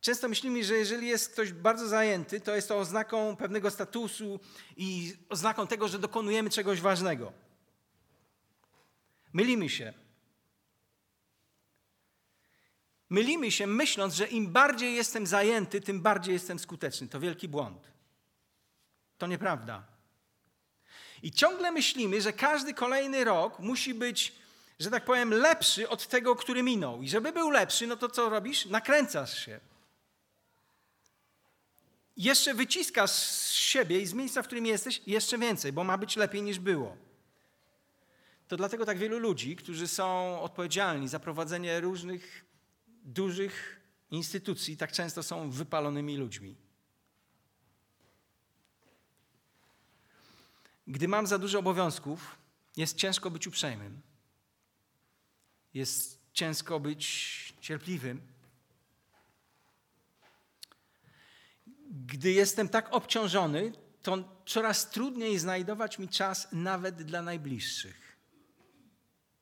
Często 0.00 0.28
myślimy, 0.28 0.64
że 0.64 0.74
jeżeli 0.74 1.08
jest 1.08 1.32
ktoś 1.32 1.52
bardzo 1.52 1.88
zajęty, 1.88 2.40
to 2.40 2.54
jest 2.54 2.68
to 2.68 2.78
oznaką 2.78 3.36
pewnego 3.36 3.70
statusu 3.70 4.40
i 4.76 5.16
oznaką 5.28 5.66
tego, 5.66 5.88
że 5.88 5.98
dokonujemy 5.98 6.50
czegoś 6.50 6.80
ważnego. 6.80 7.32
Mylimy 9.32 9.68
się. 9.68 9.92
Mylimy 13.10 13.50
się, 13.50 13.66
myśląc, 13.66 14.14
że 14.14 14.26
im 14.26 14.52
bardziej 14.52 14.94
jestem 14.94 15.26
zajęty, 15.26 15.80
tym 15.80 16.00
bardziej 16.00 16.32
jestem 16.32 16.58
skuteczny. 16.58 17.08
To 17.08 17.20
wielki 17.20 17.48
błąd. 17.48 17.92
To 19.18 19.26
nieprawda. 19.26 19.93
I 21.24 21.32
ciągle 21.32 21.72
myślimy, 21.72 22.20
że 22.20 22.32
każdy 22.32 22.74
kolejny 22.74 23.24
rok 23.24 23.58
musi 23.58 23.94
być, 23.94 24.32
że 24.78 24.90
tak 24.90 25.04
powiem, 25.04 25.30
lepszy 25.30 25.88
od 25.88 26.08
tego, 26.08 26.36
który 26.36 26.62
minął. 26.62 27.02
I 27.02 27.08
żeby 27.08 27.32
był 27.32 27.50
lepszy, 27.50 27.86
no 27.86 27.96
to 27.96 28.08
co 28.08 28.28
robisz? 28.28 28.66
Nakręcasz 28.66 29.44
się. 29.44 29.60
Jeszcze 32.16 32.54
wyciskasz 32.54 33.10
z 33.10 33.50
siebie 33.52 34.00
i 34.00 34.06
z 34.06 34.12
miejsca, 34.12 34.42
w 34.42 34.46
którym 34.46 34.66
jesteś, 34.66 35.02
jeszcze 35.06 35.38
więcej, 35.38 35.72
bo 35.72 35.84
ma 35.84 35.98
być 35.98 36.16
lepiej 36.16 36.42
niż 36.42 36.58
było. 36.58 36.96
To 38.48 38.56
dlatego 38.56 38.86
tak 38.86 38.98
wielu 38.98 39.18
ludzi, 39.18 39.56
którzy 39.56 39.88
są 39.88 40.40
odpowiedzialni 40.40 41.08
za 41.08 41.20
prowadzenie 41.20 41.80
różnych 41.80 42.44
dużych 43.04 43.80
instytucji, 44.10 44.76
tak 44.76 44.92
często 44.92 45.22
są 45.22 45.50
wypalonymi 45.50 46.16
ludźmi. 46.16 46.63
Gdy 50.86 51.08
mam 51.08 51.26
za 51.26 51.38
dużo 51.38 51.58
obowiązków, 51.58 52.36
jest 52.76 52.96
ciężko 52.96 53.30
być 53.30 53.46
uprzejmym. 53.46 54.00
Jest 55.74 56.20
ciężko 56.32 56.80
być 56.80 57.54
cierpliwym. 57.60 58.20
Gdy 61.90 62.32
jestem 62.32 62.68
tak 62.68 62.94
obciążony, 62.94 63.72
to 64.02 64.42
coraz 64.46 64.90
trudniej 64.90 65.38
znajdować 65.38 65.98
mi 65.98 66.08
czas 66.08 66.48
nawet 66.52 67.02
dla 67.02 67.22
najbliższych. 67.22 68.16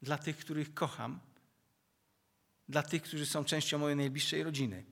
Dla 0.03 0.19
tych, 0.19 0.37
których 0.37 0.75
kocham, 0.75 1.21
dla 2.69 2.83
tych, 2.83 3.03
którzy 3.03 3.27
są 3.27 3.45
częścią 3.45 3.79
mojej 3.79 3.97
najbliższej 3.97 4.43
rodziny. 4.43 4.92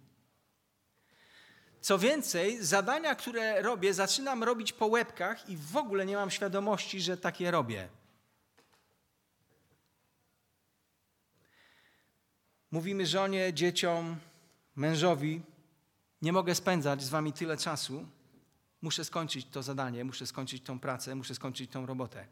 Co 1.80 1.98
więcej, 1.98 2.64
zadania, 2.64 3.14
które 3.14 3.62
robię, 3.62 3.94
zaczynam 3.94 4.44
robić 4.44 4.72
po 4.72 4.86
łebkach 4.86 5.48
i 5.48 5.56
w 5.56 5.76
ogóle 5.76 6.06
nie 6.06 6.16
mam 6.16 6.30
świadomości, 6.30 7.00
że 7.00 7.16
takie 7.16 7.50
robię. 7.50 7.88
Mówimy 12.70 13.06
żonie, 13.06 13.54
dzieciom, 13.54 14.16
mężowi: 14.76 15.42
Nie 16.22 16.32
mogę 16.32 16.54
spędzać 16.54 17.02
z 17.02 17.08
wami 17.08 17.32
tyle 17.32 17.56
czasu. 17.56 18.06
Muszę 18.82 19.04
skończyć 19.04 19.46
to 19.46 19.62
zadanie, 19.62 20.04
muszę 20.04 20.26
skończyć 20.26 20.62
tą 20.62 20.80
pracę, 20.80 21.14
muszę 21.14 21.34
skończyć 21.34 21.70
tą 21.70 21.86
robotę. 21.86 22.26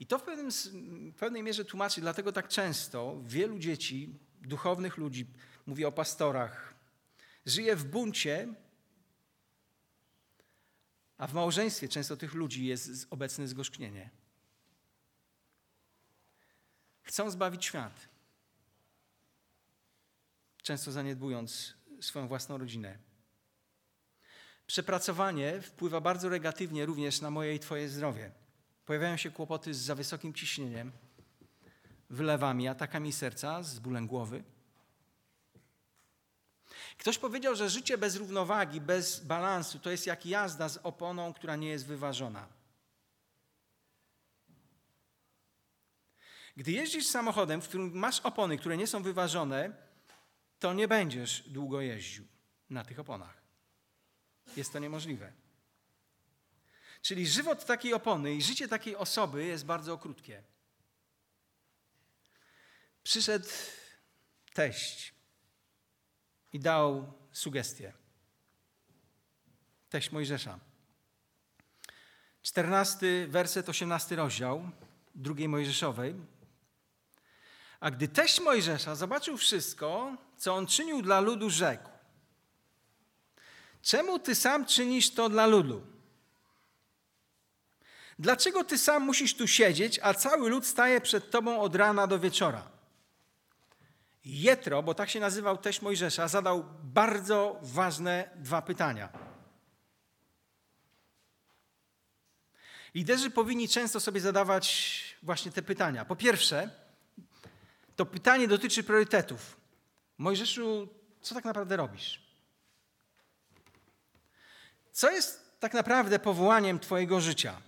I 0.00 0.06
to 0.06 0.18
w, 0.18 0.22
pewnym, 0.22 0.50
w 1.12 1.14
pewnej 1.18 1.42
mierze 1.42 1.64
tłumaczy, 1.64 2.00
dlatego 2.00 2.32
tak 2.32 2.48
często 2.48 3.16
wielu 3.26 3.58
dzieci, 3.58 4.18
duchownych 4.40 4.96
ludzi, 4.96 5.26
mówię 5.66 5.88
o 5.88 5.92
pastorach, 5.92 6.71
żyje 7.46 7.76
w 7.76 7.84
buncie, 7.84 8.54
a 11.18 11.26
w 11.26 11.34
małżeństwie 11.34 11.88
często 11.88 12.16
tych 12.16 12.34
ludzi 12.34 12.66
jest 12.66 13.06
obecne 13.10 13.48
zgorzknienie. 13.48 14.10
Chcą 17.02 17.30
zbawić 17.30 17.64
świat, 17.64 18.08
często 20.62 20.92
zaniedbując 20.92 21.74
swoją 22.00 22.28
własną 22.28 22.58
rodzinę. 22.58 22.98
Przepracowanie 24.66 25.62
wpływa 25.62 26.00
bardzo 26.00 26.30
negatywnie 26.30 26.86
również 26.86 27.20
na 27.20 27.30
moje 27.30 27.54
i 27.54 27.58
Twoje 27.58 27.88
zdrowie. 27.88 28.32
Pojawiają 28.86 29.16
się 29.16 29.30
kłopoty 29.30 29.74
z 29.74 29.78
za 29.78 29.94
wysokim 29.94 30.34
ciśnieniem, 30.34 30.92
wylewami, 32.10 32.68
atakami 32.68 33.12
serca, 33.12 33.62
z 33.62 33.78
bólem 33.78 34.06
głowy. 34.06 34.44
Ktoś 36.98 37.18
powiedział, 37.18 37.56
że 37.56 37.70
życie 37.70 37.98
bez 37.98 38.16
równowagi, 38.16 38.80
bez 38.80 39.20
balansu 39.20 39.78
to 39.78 39.90
jest 39.90 40.06
jak 40.06 40.26
jazda 40.26 40.68
z 40.68 40.76
oponą, 40.76 41.32
która 41.32 41.56
nie 41.56 41.68
jest 41.68 41.86
wyważona. 41.86 42.48
Gdy 46.56 46.72
jeździsz 46.72 47.06
samochodem, 47.06 47.62
w 47.62 47.68
którym 47.68 47.92
masz 47.98 48.20
opony, 48.20 48.58
które 48.58 48.76
nie 48.76 48.86
są 48.86 49.02
wyważone, 49.02 49.72
to 50.58 50.72
nie 50.72 50.88
będziesz 50.88 51.48
długo 51.48 51.80
jeździł 51.80 52.26
na 52.70 52.84
tych 52.84 52.98
oponach. 52.98 53.42
Jest 54.56 54.72
to 54.72 54.78
niemożliwe. 54.78 55.32
Czyli 57.02 57.26
żywot 57.26 57.64
takiej 57.64 57.94
opony 57.94 58.34
i 58.34 58.42
życie 58.42 58.68
takiej 58.68 58.96
osoby 58.96 59.44
jest 59.44 59.64
bardzo 59.64 59.98
krótkie. 59.98 60.42
Przyszedł 63.02 63.48
teść 64.52 65.14
i 66.52 66.60
dał 66.60 67.12
sugestię. 67.32 67.92
Teść 69.90 70.12
Mojżesza. 70.12 70.58
14 72.42 73.26
werset, 73.28 73.68
18 73.68 74.16
rozdział 74.16 74.70
drugiej 75.14 75.48
Mojżeszowej. 75.48 76.14
A 77.80 77.90
gdy 77.90 78.08
teść 78.08 78.40
Mojżesza 78.40 78.94
zobaczył 78.94 79.36
wszystko, 79.36 80.16
co 80.36 80.54
on 80.54 80.66
czynił 80.66 81.02
dla 81.02 81.20
ludu, 81.20 81.50
rzekł: 81.50 81.88
Czemu 83.82 84.18
ty 84.18 84.34
sam 84.34 84.66
czynisz 84.66 85.10
to 85.10 85.28
dla 85.28 85.46
ludu? 85.46 85.86
Dlaczego 88.18 88.64
ty 88.64 88.78
sam 88.78 89.02
musisz 89.02 89.34
tu 89.34 89.48
siedzieć, 89.48 90.00
a 90.02 90.14
cały 90.14 90.50
lud 90.50 90.66
staje 90.66 91.00
przed 91.00 91.30
tobą 91.30 91.60
od 91.60 91.76
rana 91.76 92.06
do 92.06 92.18
wieczora? 92.18 92.71
Jetro, 94.24 94.82
bo 94.82 94.94
tak 94.94 95.10
się 95.10 95.20
nazywał 95.20 95.58
teść 95.58 95.82
Mojżesza, 95.82 96.28
zadał 96.28 96.64
bardzo 96.82 97.58
ważne 97.62 98.30
dwa 98.36 98.62
pytania. 98.62 99.08
Liderzy 102.94 103.30
powinni 103.30 103.68
często 103.68 104.00
sobie 104.00 104.20
zadawać 104.20 105.16
właśnie 105.22 105.52
te 105.52 105.62
pytania. 105.62 106.04
Po 106.04 106.16
pierwsze, 106.16 106.70
to 107.96 108.06
pytanie 108.06 108.48
dotyczy 108.48 108.84
priorytetów. 108.84 109.56
Mojżeszu, 110.18 110.88
co 111.22 111.34
tak 111.34 111.44
naprawdę 111.44 111.76
robisz? 111.76 112.22
Co 114.92 115.10
jest 115.10 115.60
tak 115.60 115.74
naprawdę 115.74 116.18
powołaniem 116.18 116.78
Twojego 116.78 117.20
życia? 117.20 117.60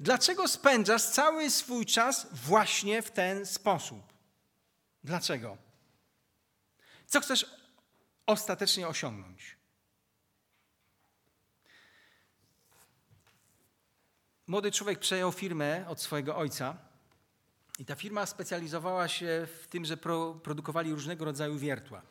Dlaczego 0.00 0.48
spędzasz 0.48 1.02
cały 1.02 1.50
swój 1.50 1.86
czas 1.86 2.26
właśnie 2.32 3.02
w 3.02 3.10
ten 3.10 3.46
sposób? 3.46 4.15
Dlaczego? 5.06 5.56
Co 7.06 7.20
chcesz 7.20 7.46
ostatecznie 8.26 8.88
osiągnąć? 8.88 9.56
Młody 14.46 14.72
człowiek 14.72 14.98
przejął 14.98 15.32
firmę 15.32 15.88
od 15.88 16.00
swojego 16.00 16.36
ojca 16.36 16.76
i 17.78 17.84
ta 17.84 17.94
firma 17.94 18.26
specjalizowała 18.26 19.08
się 19.08 19.46
w 19.62 19.66
tym, 19.66 19.84
że 19.84 19.96
pro, 19.96 20.34
produkowali 20.34 20.90
różnego 20.90 21.24
rodzaju 21.24 21.58
wiertła. 21.58 22.02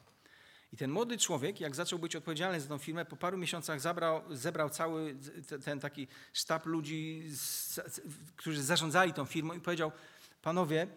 I 0.73 0.77
ten 0.77 0.91
młody 0.91 1.17
człowiek, 1.17 1.59
jak 1.59 1.75
zaczął 1.75 1.99
być 1.99 2.15
odpowiedzialny 2.15 2.61
za 2.61 2.67
tą 2.67 2.77
firmę, 2.77 3.05
po 3.05 3.17
paru 3.17 3.37
miesiącach 3.37 3.81
zabrał, 3.81 4.35
zebrał 4.35 4.69
cały 4.69 5.15
ten 5.65 5.79
taki 5.79 6.07
sztab 6.33 6.65
ludzi, 6.65 7.29
którzy 8.35 8.63
zarządzali 8.63 9.13
tą 9.13 9.25
firmą 9.25 9.53
i 9.53 9.59
powiedział, 9.59 9.91
panowie, 10.41 10.87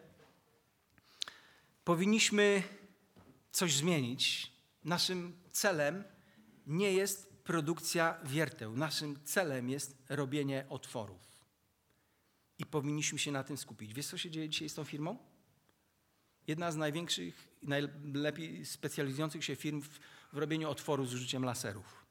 powinniśmy 1.89 2.63
coś 3.51 3.77
zmienić. 3.77 4.53
Naszym 4.85 5.41
celem 5.53 6.05
nie 6.67 6.93
jest 6.93 7.43
produkcja 7.45 8.19
wierteł. 8.25 8.77
Naszym 8.77 9.25
celem 9.25 9.69
jest 9.69 9.97
robienie 10.09 10.67
otworów. 10.69 11.45
I 12.59 12.67
powinniśmy 12.67 13.19
się 13.19 13.33
na 13.33 13.45
tym 13.45 13.57
skupić. 13.57 13.95
Wiesz, 13.95 14.07
co 14.07 14.19
się 14.19 14.31
dzieje 14.31 14.49
dzisiaj 14.49 14.69
z 14.69 14.75
tą 14.75 14.85
firmą? 14.85 15.19
Jedna 16.47 16.73
z 16.73 16.77
największych, 16.77 17.49
najlepiej 17.63 18.67
specjalizujących 18.67 19.45
się 19.45 19.57
firm 19.57 19.83
w, 19.83 20.01
w 20.33 20.39
robieniu 20.39 20.71
otworów 20.71 21.09
z 21.09 21.15
użyciem 21.15 21.45
laserów. 21.45 22.07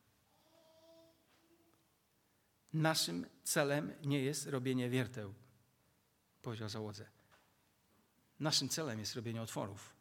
Naszym 2.74 3.26
celem 3.44 3.94
nie 4.06 4.22
jest 4.22 4.48
robienie 4.48 4.90
wierteł, 4.90 5.34
powiedział 6.42 6.70
załodze. 6.70 7.17
Naszym 8.40 8.70
celem 8.70 9.00
jest 9.00 9.16
robienie 9.16 9.42
otworów. 9.42 9.94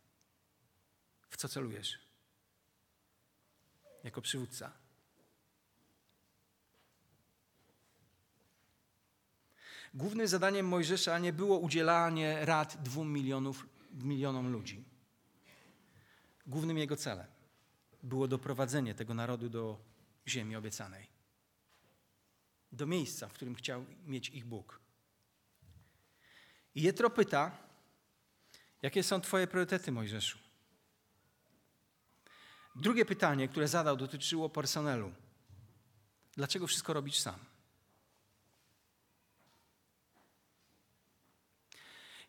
W 1.30 1.36
co 1.36 1.48
celujesz? 1.48 1.98
Jako 4.04 4.22
przywódca. 4.22 4.72
Głównym 9.94 10.28
zadaniem 10.28 10.66
Mojżesza 10.66 11.18
nie 11.18 11.32
było 11.32 11.58
udzielanie 11.58 12.44
rad 12.44 12.82
dwóm 12.82 13.12
milionów, 13.12 13.66
milionom 13.92 14.52
ludzi. 14.52 14.84
Głównym 16.46 16.78
jego 16.78 16.96
celem 16.96 17.26
było 18.02 18.28
doprowadzenie 18.28 18.94
tego 18.94 19.14
narodu 19.14 19.48
do 19.48 19.78
ziemi 20.28 20.56
obiecanej. 20.56 21.06
Do 22.72 22.86
miejsca, 22.86 23.28
w 23.28 23.32
którym 23.32 23.54
chciał 23.54 23.84
mieć 24.06 24.28
ich 24.28 24.44
Bóg. 24.44 24.80
I 26.74 26.82
Jetro 26.82 27.10
pyta, 27.10 27.65
jakie 28.86 29.02
są 29.02 29.20
Twoje 29.20 29.46
priorytety, 29.46 29.92
Mojżeszu? 29.92 30.38
Drugie 32.76 33.04
pytanie, 33.04 33.48
które 33.48 33.68
zadał, 33.68 33.96
dotyczyło 33.96 34.48
personelu. 34.48 35.12
Dlaczego 36.36 36.66
wszystko 36.66 36.92
robisz 36.92 37.18
sam? 37.18 37.38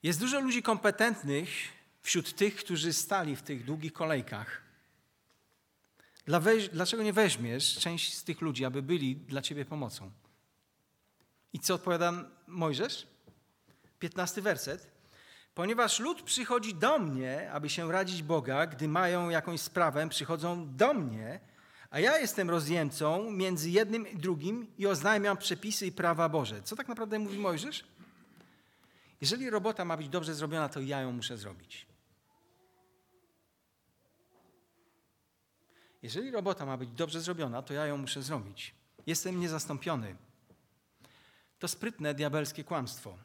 Jest 0.04 0.20
dużo 0.20 0.40
ludzi 0.40 0.64
kompetentnych 0.64 1.50
wśród 2.02 2.36
tych, 2.36 2.56
którzy 2.56 2.94
stali 2.94 3.36
w 3.36 3.42
tych 3.42 3.66
długich 3.66 3.94
kolejkach. 3.94 4.62
Dlaczego 6.72 7.04
nie 7.04 7.14
weźmiesz 7.14 7.80
część 7.80 8.14
z 8.14 8.24
tych 8.24 8.42
ludzi, 8.42 8.66
aby 8.66 8.82
byli 8.82 9.16
dla 9.16 9.42
ciebie 9.42 9.66
pomocą? 9.66 10.12
I 11.54 11.60
co 11.60 11.76
odpowiada 11.76 12.30
Mojżesz? 12.48 13.08
15 14.00 14.42
werset. 14.42 14.97
Ponieważ 15.58 16.00
lud 16.00 16.22
przychodzi 16.22 16.76
do 16.76 17.00
mnie, 17.00 17.52
aby 17.52 17.70
się 17.70 17.92
radzić 17.92 18.24
Boga, 18.24 18.68
gdy 18.68 18.88
mają 18.88 19.30
jakąś 19.30 19.62
sprawę, 19.62 20.10
przychodzą 20.10 20.76
do 20.76 20.94
mnie, 20.94 21.40
a 21.90 22.00
ja 22.00 22.20
jestem 22.20 22.50
rozjemcą 22.50 23.32
między 23.32 23.70
jednym 23.70 24.08
i 24.08 24.16
drugim 24.16 24.68
i 24.78 24.88
oznajmiam 24.88 25.38
przepisy 25.38 25.88
i 25.88 25.92
prawa 25.92 26.30
Boże. 26.30 26.62
Co 26.64 26.76
tak 26.76 26.88
naprawdę 26.88 27.20
mówi 27.20 27.38
Mojżesz? 27.38 27.86
Jeżeli 29.22 29.50
robota 29.50 29.86
ma 29.86 29.98
być 29.98 30.10
dobrze 30.10 30.36
zrobiona, 30.36 30.70
to 30.70 30.82
ja 30.82 31.02
ją 31.02 31.12
muszę 31.12 31.38
zrobić. 31.38 31.88
Jeżeli 36.02 36.32
robota 36.32 36.66
ma 36.66 36.78
być 36.78 36.90
dobrze 36.90 37.22
zrobiona, 37.22 37.62
to 37.62 37.74
ja 37.74 37.86
ją 37.86 37.98
muszę 37.98 38.22
zrobić. 38.22 38.76
Jestem 39.08 39.40
niezastąpiony. 39.40 40.16
To 41.60 41.68
sprytne 41.68 42.14
diabelskie 42.14 42.64
kłamstwo, 42.64 43.18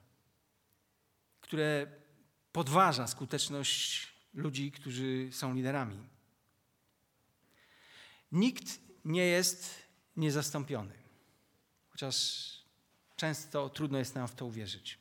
które 1.41 2.02
podważa 2.53 3.07
skuteczność 3.07 4.13
ludzi, 4.35 4.73
którzy 4.73 5.29
są 5.33 5.55
liderami. 5.55 5.99
Nikt 8.33 8.81
nie 9.05 9.27
jest 9.27 9.83
niezastąpiony, 10.17 10.95
chociaż 11.91 12.17
często 13.17 13.69
trudno 13.69 13.99
jest 13.99 14.15
nam 14.15 14.29
w 14.29 14.35
to 14.35 14.47
uwierzyć. 14.47 14.99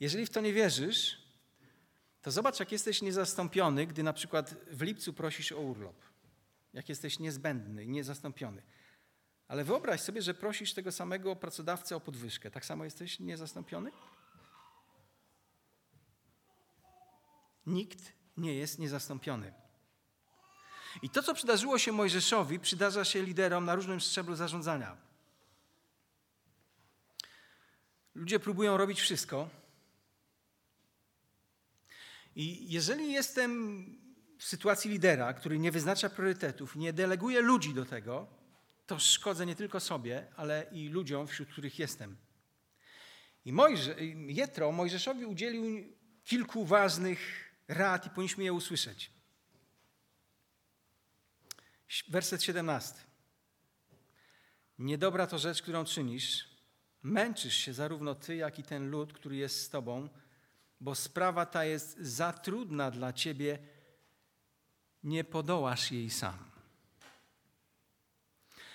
Jeżeli 0.00 0.26
w 0.26 0.30
to 0.30 0.40
nie 0.40 0.52
wierzysz, 0.52 1.24
to 2.22 2.30
zobacz, 2.30 2.60
jak 2.60 2.72
jesteś 2.72 3.02
niezastąpiony, 3.02 3.86
gdy 3.86 4.02
na 4.02 4.12
przykład 4.12 4.54
w 4.70 4.82
lipcu 4.82 5.12
prosisz 5.12 5.52
o 5.52 5.60
urlop. 5.60 5.96
Jak 6.72 6.88
jesteś 6.88 7.18
niezbędny, 7.18 7.86
niezastąpiony. 7.86 8.62
Ale 9.48 9.64
wyobraź 9.64 10.00
sobie, 10.00 10.22
że 10.22 10.34
prosisz 10.34 10.74
tego 10.74 10.92
samego 10.92 11.36
pracodawcę 11.36 11.96
o 11.96 12.00
podwyżkę. 12.00 12.50
Tak 12.50 12.64
samo 12.64 12.84
jesteś 12.84 13.20
niezastąpiony? 13.20 13.90
Nikt 17.66 18.12
nie 18.36 18.54
jest 18.54 18.78
niezastąpiony. 18.78 19.54
I 21.02 21.10
to, 21.10 21.22
co 21.22 21.34
przydarzyło 21.34 21.78
się 21.78 21.92
Mojżeszowi, 21.92 22.60
przydarza 22.60 23.04
się 23.04 23.22
liderom 23.22 23.64
na 23.64 23.74
różnym 23.74 24.00
szczeblu 24.00 24.34
zarządzania. 24.34 24.96
Ludzie 28.14 28.40
próbują 28.40 28.76
robić 28.76 29.00
wszystko, 29.00 29.48
i 32.36 32.72
jeżeli 32.72 33.12
jestem 33.12 33.84
w 34.38 34.44
sytuacji 34.44 34.90
lidera, 34.90 35.32
który 35.32 35.58
nie 35.58 35.72
wyznacza 35.72 36.10
priorytetów, 36.10 36.76
nie 36.76 36.92
deleguje 36.92 37.40
ludzi 37.40 37.74
do 37.74 37.84
tego, 37.84 38.26
to 38.86 38.98
szkodzę 38.98 39.46
nie 39.46 39.56
tylko 39.56 39.80
sobie, 39.80 40.26
ale 40.36 40.66
i 40.72 40.88
ludziom, 40.88 41.26
wśród 41.26 41.48
których 41.48 41.78
jestem. 41.78 42.16
I 43.44 43.52
Mojże, 43.52 43.96
Jetro 44.26 44.72
Mojżeszowi 44.72 45.24
udzielił 45.24 45.94
kilku 46.24 46.64
ważnych 46.64 47.18
rad 47.68 48.06
i 48.06 48.10
powinniśmy 48.10 48.44
je 48.44 48.52
usłyszeć. 48.52 49.10
Werset 52.08 52.42
17. 52.42 52.94
Niedobra 54.78 55.26
to 55.26 55.38
rzecz, 55.38 55.62
którą 55.62 55.84
czynisz. 55.84 56.48
Męczysz 57.02 57.54
się 57.54 57.74
zarówno 57.74 58.14
ty, 58.14 58.36
jak 58.36 58.58
i 58.58 58.62
ten 58.62 58.90
lud, 58.90 59.12
który 59.12 59.36
jest 59.36 59.62
z 59.62 59.70
tobą, 59.70 60.08
bo 60.80 60.94
sprawa 60.94 61.46
ta 61.46 61.64
jest 61.64 61.98
za 61.98 62.32
trudna 62.32 62.90
dla 62.90 63.12
ciebie, 63.12 63.58
nie 65.02 65.24
podołasz 65.24 65.92
jej 65.92 66.10
sam. 66.10 66.38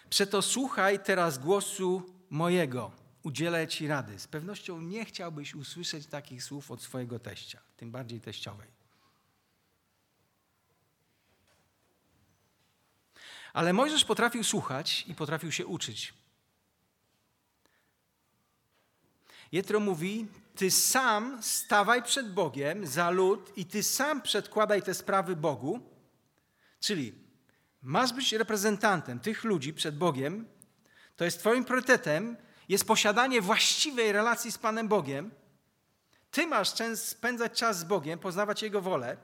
Przeto 0.09 0.41
słuchaj 0.41 1.03
teraz 1.03 1.37
głosu 1.37 2.15
mojego, 2.29 2.91
udzielę 3.23 3.67
ci 3.67 3.87
rady. 3.87 4.19
Z 4.19 4.27
pewnością 4.27 4.81
nie 4.81 5.05
chciałbyś 5.05 5.55
usłyszeć 5.55 6.07
takich 6.07 6.43
słów 6.43 6.71
od 6.71 6.81
swojego 6.81 7.19
teścia, 7.19 7.61
tym 7.77 7.91
bardziej 7.91 8.21
teściowej. 8.21 8.78
Ale 13.53 13.73
Mojżesz 13.73 14.05
potrafił 14.05 14.43
słuchać 14.43 15.05
i 15.07 15.15
potrafił 15.15 15.51
się 15.51 15.65
uczyć. 15.65 16.13
Jetro 19.51 19.79
mówi, 19.79 20.27
ty 20.55 20.71
sam 20.71 21.43
stawaj 21.43 22.03
przed 22.03 22.33
Bogiem 22.33 22.87
za 22.87 23.09
lud 23.09 23.57
i 23.57 23.65
ty 23.65 23.83
sam 23.83 24.21
przedkładaj 24.21 24.81
te 24.81 24.93
sprawy 24.93 25.35
Bogu. 25.35 25.79
Czyli 26.79 27.13
masz 27.81 28.13
być 28.13 28.33
reprezentantem 28.33 29.19
tych 29.19 29.43
ludzi 29.43 29.73
przed 29.73 29.97
Bogiem. 29.97 30.47
To 31.15 31.25
jest 31.25 31.39
twoim 31.39 31.65
priorytetem, 31.65 32.37
jest 32.69 32.87
posiadanie 32.87 33.41
właściwej 33.41 34.11
relacji 34.11 34.51
z 34.51 34.57
Panem 34.57 34.87
Bogiem. 34.87 35.31
Ty 36.31 36.47
masz 36.47 36.69
spędzać 36.95 37.59
czas 37.59 37.79
z 37.79 37.83
Bogiem, 37.83 38.19
poznawać 38.19 38.61
Jego 38.61 38.81
wolę. 38.81 39.17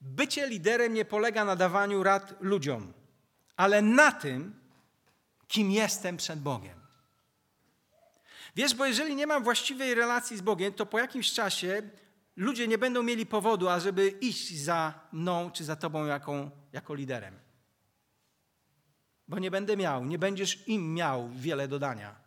Bycie 0.00 0.46
liderem 0.46 0.94
nie 0.94 1.04
polega 1.04 1.44
na 1.44 1.56
dawaniu 1.56 2.02
rad 2.02 2.34
ludziom, 2.40 2.92
ale 3.56 3.82
na 3.82 4.12
tym, 4.12 4.54
kim 5.48 5.70
jestem 5.70 6.16
przed 6.16 6.40
Bogiem. 6.40 6.82
Wiesz, 8.56 8.74
bo 8.74 8.86
jeżeli 8.86 9.16
nie 9.16 9.26
mam 9.26 9.44
właściwej 9.44 9.94
relacji 9.94 10.36
z 10.36 10.40
Bogiem, 10.40 10.72
to 10.72 10.86
po 10.86 10.98
jakimś 10.98 11.32
czasie 11.32 11.82
ludzie 12.36 12.68
nie 12.68 12.78
będą 12.78 13.02
mieli 13.02 13.26
powodu, 13.26 13.68
ażeby 13.68 14.08
iść 14.08 14.58
za 14.58 14.94
mną 15.12 15.50
czy 15.50 15.64
za 15.64 15.76
tobą 15.76 16.06
jako, 16.72 16.94
liderem. 16.94 17.38
Bo 19.28 19.38
nie 19.38 19.50
będę 19.50 19.76
miał, 19.76 20.04
nie 20.04 20.18
będziesz 20.18 20.68
im 20.68 20.94
miał 20.94 21.30
wiele 21.30 21.68
dodania. 21.68 22.22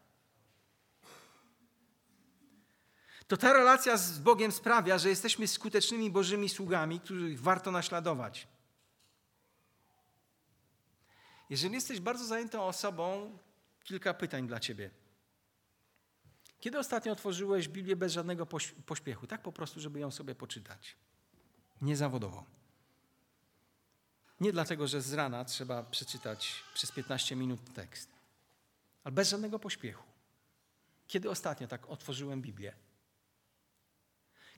To 3.27 3.37
ta 3.37 3.53
relacja 3.53 3.97
z 3.97 4.19
Bogiem 4.19 4.51
sprawia, 4.51 4.97
że 4.97 5.09
jesteśmy 5.09 5.47
skutecznymi 5.47 6.11
Bożymi 6.11 6.49
sługami, 6.49 6.99
których 6.99 7.41
warto 7.41 7.71
naśladować. 7.71 8.47
Jeżeli 11.49 11.75
jesteś 11.75 11.99
bardzo 11.99 12.25
zajętą 12.25 12.63
osobą, 12.63 13.37
kilka 13.83 14.13
pytań 14.13 14.47
dla 14.47 14.59
ciebie. 14.59 14.89
Kiedy 16.59 16.79
ostatnio 16.79 17.11
otworzyłeś 17.11 17.67
Biblię 17.67 17.95
bez 17.95 18.13
żadnego 18.13 18.45
pośpiechu? 18.85 19.27
Tak 19.27 19.41
po 19.41 19.51
prostu, 19.51 19.79
żeby 19.79 19.99
ją 19.99 20.11
sobie 20.11 20.35
poczytać. 20.35 20.95
Niezawodowo. 21.81 22.45
Nie 24.39 24.51
dlatego, 24.51 24.87
że 24.87 25.01
z 25.01 25.13
rana 25.13 25.45
trzeba 25.45 25.83
przeczytać 25.83 26.63
przez 26.73 26.91
15 26.91 27.35
minut 27.35 27.73
tekst, 27.73 28.09
ale 29.03 29.11
bez 29.11 29.29
żadnego 29.29 29.59
pośpiechu. 29.59 30.03
Kiedy 31.07 31.29
ostatnio 31.29 31.67
tak 31.67 31.89
otworzyłem 31.89 32.41
Biblię? 32.41 32.73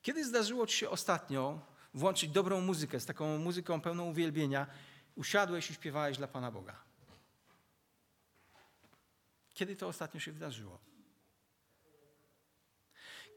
Kiedy 0.01 0.25
zdarzyło 0.25 0.67
Ci 0.67 0.77
się 0.77 0.89
ostatnio 0.89 1.61
włączyć 1.93 2.29
dobrą 2.29 2.61
muzykę, 2.61 2.99
z 2.99 3.05
taką 3.05 3.37
muzyką 3.37 3.81
pełną 3.81 4.09
uwielbienia, 4.09 4.67
usiadłeś 5.17 5.71
i 5.71 5.73
śpiewałeś 5.73 6.17
dla 6.17 6.27
Pana 6.27 6.51
Boga? 6.51 6.75
Kiedy 9.53 9.75
to 9.75 9.87
ostatnio 9.87 10.19
się 10.19 10.31
wydarzyło? 10.31 10.79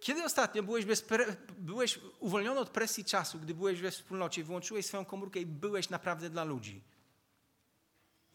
Kiedy 0.01 0.25
ostatnio 0.25 0.63
byłeś, 0.63 1.03
pre... 1.03 1.37
byłeś 1.59 1.99
uwolniony 2.19 2.61
od 2.61 2.71
presji 2.71 3.05
czasu, 3.05 3.39
gdy 3.39 3.55
byłeś 3.55 3.81
we 3.81 3.91
wspólnocie, 3.91 4.45
wyłączyłeś 4.45 4.87
swoją 4.87 5.05
komórkę 5.05 5.41
i 5.41 5.47
byłeś 5.47 5.91
naprawdę 5.91 6.31
dla 6.31 6.45
ludzi? 6.45 6.85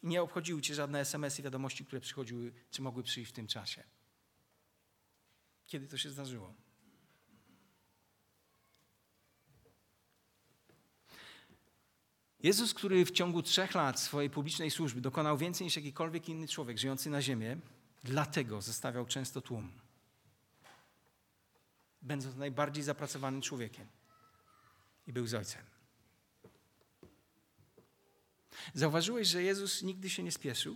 I 0.04 0.08
nie 0.08 0.22
obchodziły 0.22 0.62
cię 0.62 0.76
żadne 0.76 1.00
SMS-y, 1.00 1.44
wiadomości, 1.44 1.86
które 1.86 2.02
przychodziły, 2.02 2.54
czy 2.72 2.82
mogły 2.82 3.04
przyjść 3.04 3.32
w 3.32 3.34
tym 3.34 3.48
czasie. 3.48 3.84
Kiedy 5.68 5.88
to 5.88 5.98
się 5.98 6.10
zdarzyło? 6.10 6.54
Jezus, 12.46 12.74
który 12.74 13.06
w 13.06 13.12
ciągu 13.12 13.44
trzech 13.44 13.76
lat 13.76 14.00
swojej 14.00 14.30
publicznej 14.30 14.72
służby 14.72 15.02
dokonał 15.02 15.38
więcej 15.38 15.66
niż 15.66 15.76
jakikolwiek 15.76 16.30
inny 16.30 16.48
człowiek 16.48 16.78
żyjący 16.78 17.10
na 17.10 17.22
ziemię, 17.22 17.58
dlatego 18.04 18.62
zostawiał 18.62 19.06
często 19.06 19.42
tłum 19.42 19.72
będąc 22.06 22.36
najbardziej 22.36 22.84
zapracowanym 22.84 23.42
człowiekiem. 23.42 23.88
I 25.08 25.14
był 25.14 25.28
z 25.28 25.34
ojcem. 25.34 25.62
Zauważyłeś, 28.74 29.28
że 29.28 29.44
Jezus 29.44 29.82
nigdy 29.82 30.10
się 30.10 30.24
nie 30.24 30.32
spieszył? 30.32 30.76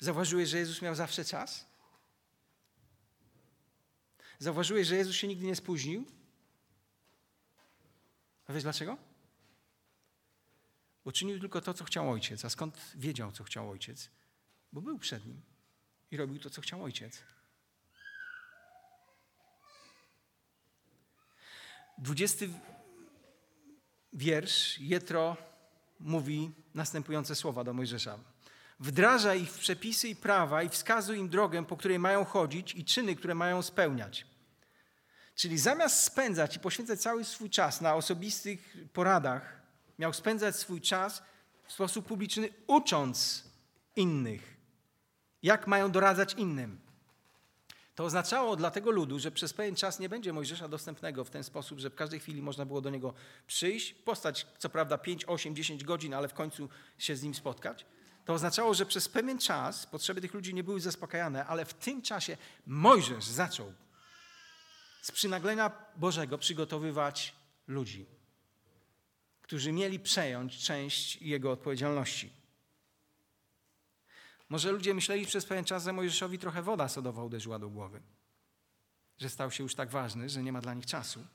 Zauważyłeś, 0.00 0.48
że 0.48 0.58
Jezus 0.58 0.82
miał 0.82 0.94
zawsze 0.94 1.24
czas? 1.24 1.66
Zauważyłeś, 4.38 4.86
że 4.86 4.96
Jezus 4.96 5.16
się 5.16 5.28
nigdy 5.28 5.46
nie 5.46 5.56
spóźnił? 5.56 6.21
A 8.52 8.54
wiesz 8.54 8.62
dlaczego? 8.62 8.96
Bo 11.04 11.12
czynił 11.12 11.40
tylko 11.40 11.60
to, 11.60 11.74
co 11.74 11.84
chciał 11.84 12.10
ojciec. 12.10 12.44
A 12.44 12.50
skąd 12.50 12.92
wiedział, 12.94 13.32
co 13.32 13.44
chciał 13.44 13.70
ojciec? 13.70 14.10
Bo 14.72 14.80
był 14.80 14.98
przed 14.98 15.26
nim 15.26 15.42
i 16.10 16.16
robił 16.16 16.38
to, 16.38 16.50
co 16.50 16.60
chciał 16.60 16.84
ojciec. 16.84 17.22
Dwudziesty 21.98 22.48
wiersz 24.12 24.78
Jetro 24.78 25.36
mówi 26.00 26.50
następujące 26.74 27.34
słowa 27.34 27.64
do 27.64 27.72
Mojżesza. 27.72 28.18
Wdraża 28.80 29.34
ich 29.34 29.50
w 29.50 29.58
przepisy 29.58 30.08
i 30.08 30.16
prawa 30.16 30.62
i 30.62 30.68
wskazuj 30.68 31.18
im 31.18 31.28
drogę, 31.28 31.64
po 31.64 31.76
której 31.76 31.98
mają 31.98 32.24
chodzić 32.24 32.74
i 32.74 32.84
czyny, 32.84 33.16
które 33.16 33.34
mają 33.34 33.62
spełniać. 33.62 34.31
Czyli 35.42 35.58
zamiast 35.58 36.04
spędzać 36.04 36.56
i 36.56 36.60
poświęcać 36.60 37.00
cały 37.00 37.24
swój 37.24 37.50
czas 37.50 37.80
na 37.80 37.94
osobistych 37.94 38.76
poradach, 38.92 39.60
miał 39.98 40.12
spędzać 40.12 40.56
swój 40.56 40.80
czas 40.80 41.22
w 41.66 41.72
sposób 41.72 42.06
publiczny, 42.06 42.48
ucząc 42.66 43.44
innych, 43.96 44.56
jak 45.42 45.66
mają 45.66 45.90
doradzać 45.90 46.34
innym. 46.34 46.80
To 47.94 48.04
oznaczało 48.04 48.56
dla 48.56 48.70
tego 48.70 48.90
ludu, 48.90 49.18
że 49.18 49.30
przez 49.30 49.52
pewien 49.52 49.74
czas 49.74 49.98
nie 49.98 50.08
będzie 50.08 50.32
Mojżesza 50.32 50.68
dostępnego 50.68 51.24
w 51.24 51.30
ten 51.30 51.44
sposób, 51.44 51.78
że 51.78 51.90
w 51.90 51.94
każdej 51.94 52.20
chwili 52.20 52.42
można 52.42 52.66
było 52.66 52.80
do 52.80 52.90
niego 52.90 53.14
przyjść, 53.46 53.94
postać 53.94 54.46
co 54.58 54.68
prawda 54.68 54.98
5, 54.98 55.24
8, 55.24 55.56
10 55.56 55.84
godzin, 55.84 56.14
ale 56.14 56.28
w 56.28 56.34
końcu 56.34 56.68
się 56.98 57.16
z 57.16 57.22
nim 57.22 57.34
spotkać. 57.34 57.86
To 58.24 58.32
oznaczało, 58.32 58.74
że 58.74 58.86
przez 58.86 59.08
pewien 59.08 59.38
czas 59.38 59.86
potrzeby 59.86 60.20
tych 60.20 60.34
ludzi 60.34 60.54
nie 60.54 60.64
były 60.64 60.80
zaspokajane, 60.80 61.46
ale 61.46 61.64
w 61.64 61.74
tym 61.74 62.02
czasie 62.02 62.36
Mojżesz 62.66 63.24
zaczął 63.24 63.72
z 65.02 65.12
przynaglenia 65.12 65.72
Bożego 65.96 66.38
przygotowywać 66.38 67.34
ludzi, 67.66 68.06
którzy 69.42 69.72
mieli 69.72 70.00
przejąć 70.00 70.58
część 70.58 71.22
jego 71.22 71.52
odpowiedzialności. 71.52 72.32
Może 74.48 74.72
ludzie 74.72 74.94
myśleli 74.94 75.26
przez 75.26 75.46
pewien 75.46 75.64
czas, 75.64 75.84
że 75.84 75.92
Mojżeszowi 75.92 76.38
trochę 76.38 76.62
woda 76.62 76.88
sodowa 76.88 77.24
uderzyła 77.24 77.58
do 77.58 77.68
głowy. 77.68 78.02
Że 79.18 79.28
stał 79.28 79.50
się 79.50 79.62
już 79.62 79.74
tak 79.74 79.90
ważny, 79.90 80.28
że 80.28 80.42
nie 80.42 80.52
ma 80.52 80.60
dla 80.60 80.74
nich 80.74 80.86
czasu. 80.86 81.26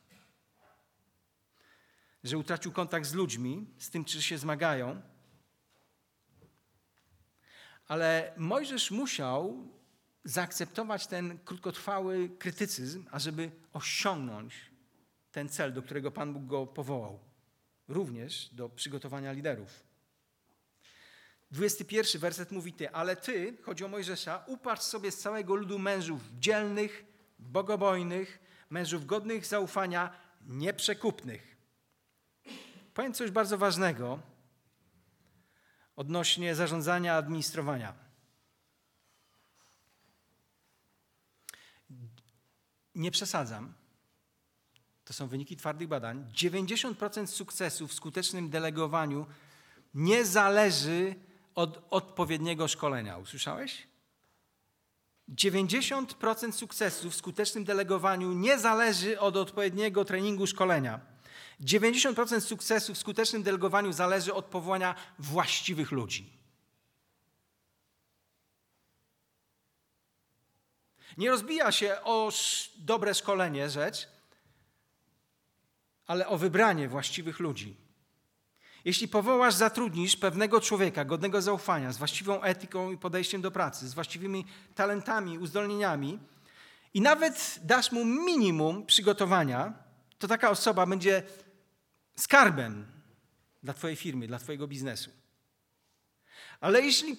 Że 2.24 2.38
utracił 2.38 2.72
kontakt 2.72 3.06
z 3.06 3.14
ludźmi, 3.14 3.68
z 3.78 3.90
tym, 3.90 4.06
czy 4.06 4.22
się 4.22 4.38
zmagają. 4.38 5.02
Ale 7.88 8.34
Mojżesz 8.38 8.92
musiał 8.92 9.68
zaakceptować 10.28 11.08
ten 11.08 11.40
krótkotrwały 11.46 12.30
krytycyzm, 12.30 13.06
ażeby 13.12 13.52
osiągnąć 13.74 14.54
ten 15.32 15.50
cel, 15.50 15.74
do 15.74 15.82
którego 15.82 16.12
Pan 16.12 16.34
Bóg 16.34 16.46
go 16.46 16.68
powołał. 16.68 17.20
Również 17.88 18.50
do 18.54 18.70
przygotowania 18.70 19.32
liderów. 19.32 19.84
21 21.52 22.22
werset 22.22 22.52
mówi 22.52 22.74
ty, 22.74 22.90
ale 22.90 23.16
ty, 23.16 23.58
chodzi 23.62 23.86
o 23.86 23.88
Mojżesza, 23.88 24.44
upatrz 24.48 24.82
sobie 24.82 25.12
z 25.12 25.18
całego 25.18 25.56
ludu 25.56 25.80
mężów 25.80 26.22
dzielnych, 26.40 27.06
bogobojnych, 27.40 28.40
mężów 28.70 29.06
godnych 29.06 29.46
zaufania, 29.46 30.14
nieprzekupnych. 30.42 31.58
Powiem 32.94 33.14
coś 33.14 33.32
bardzo 33.32 33.58
ważnego 33.58 34.20
odnośnie 35.96 36.56
zarządzania, 36.56 37.16
administrowania. 37.16 38.07
Nie 42.98 43.12
przesadzam. 43.12 43.74
To 45.06 45.14
są 45.14 45.28
wyniki 45.28 45.58
twardych 45.58 45.88
badań. 45.88 46.26
90% 46.34 47.28
sukcesu 47.28 47.88
w 47.88 47.94
skutecznym 47.94 48.50
delegowaniu 48.50 49.26
nie 49.94 50.26
zależy 50.26 51.16
od 51.56 51.88
odpowiedniego 51.90 52.68
szkolenia. 52.68 53.18
Usłyszałeś? 53.18 53.88
90% 55.36 56.52
sukcesu 56.52 57.10
w 57.10 57.16
skutecznym 57.16 57.64
delegowaniu 57.64 58.34
nie 58.34 58.60
zależy 58.60 59.20
od 59.20 59.38
odpowiedniego 59.38 60.06
treningu 60.06 60.48
szkolenia. 60.48 61.00
90% 61.62 62.42
sukcesu 62.42 62.94
w 62.94 62.98
skutecznym 62.98 63.44
delegowaniu 63.44 63.94
zależy 63.94 64.34
od 64.34 64.46
powołania 64.46 64.96
właściwych 65.20 65.92
ludzi. 65.92 66.37
Nie 71.18 71.30
rozbija 71.30 71.72
się 71.72 71.98
o 72.04 72.32
dobre 72.78 73.14
szkolenie 73.14 73.70
rzecz, 73.70 74.08
ale 76.08 76.28
o 76.28 76.38
wybranie 76.38 76.88
właściwych 76.88 77.40
ludzi. 77.40 77.76
Jeśli 78.86 79.08
powołasz, 79.08 79.54
zatrudnisz 79.54 80.16
pewnego 80.16 80.62
człowieka 80.62 81.06
godnego 81.06 81.42
zaufania, 81.42 81.94
z 81.94 81.98
właściwą 81.98 82.42
etyką 82.42 82.92
i 82.92 82.98
podejściem 82.98 83.42
do 83.42 83.52
pracy, 83.52 83.88
z 83.88 83.94
właściwymi 83.94 84.46
talentami, 84.76 85.40
uzdolnieniami 85.40 86.20
i 86.94 87.02
nawet 87.02 87.60
dasz 87.64 87.92
mu 87.92 88.06
minimum 88.06 88.86
przygotowania, 88.86 89.74
to 90.20 90.28
taka 90.28 90.50
osoba 90.50 90.86
będzie 90.86 91.24
skarbem 92.16 92.86
dla 93.64 93.74
Twojej 93.74 93.98
firmy, 93.98 94.28
dla 94.28 94.40
Twojego 94.40 94.68
biznesu. 94.68 95.10
Ale 96.60 96.82
jeśli 96.82 97.18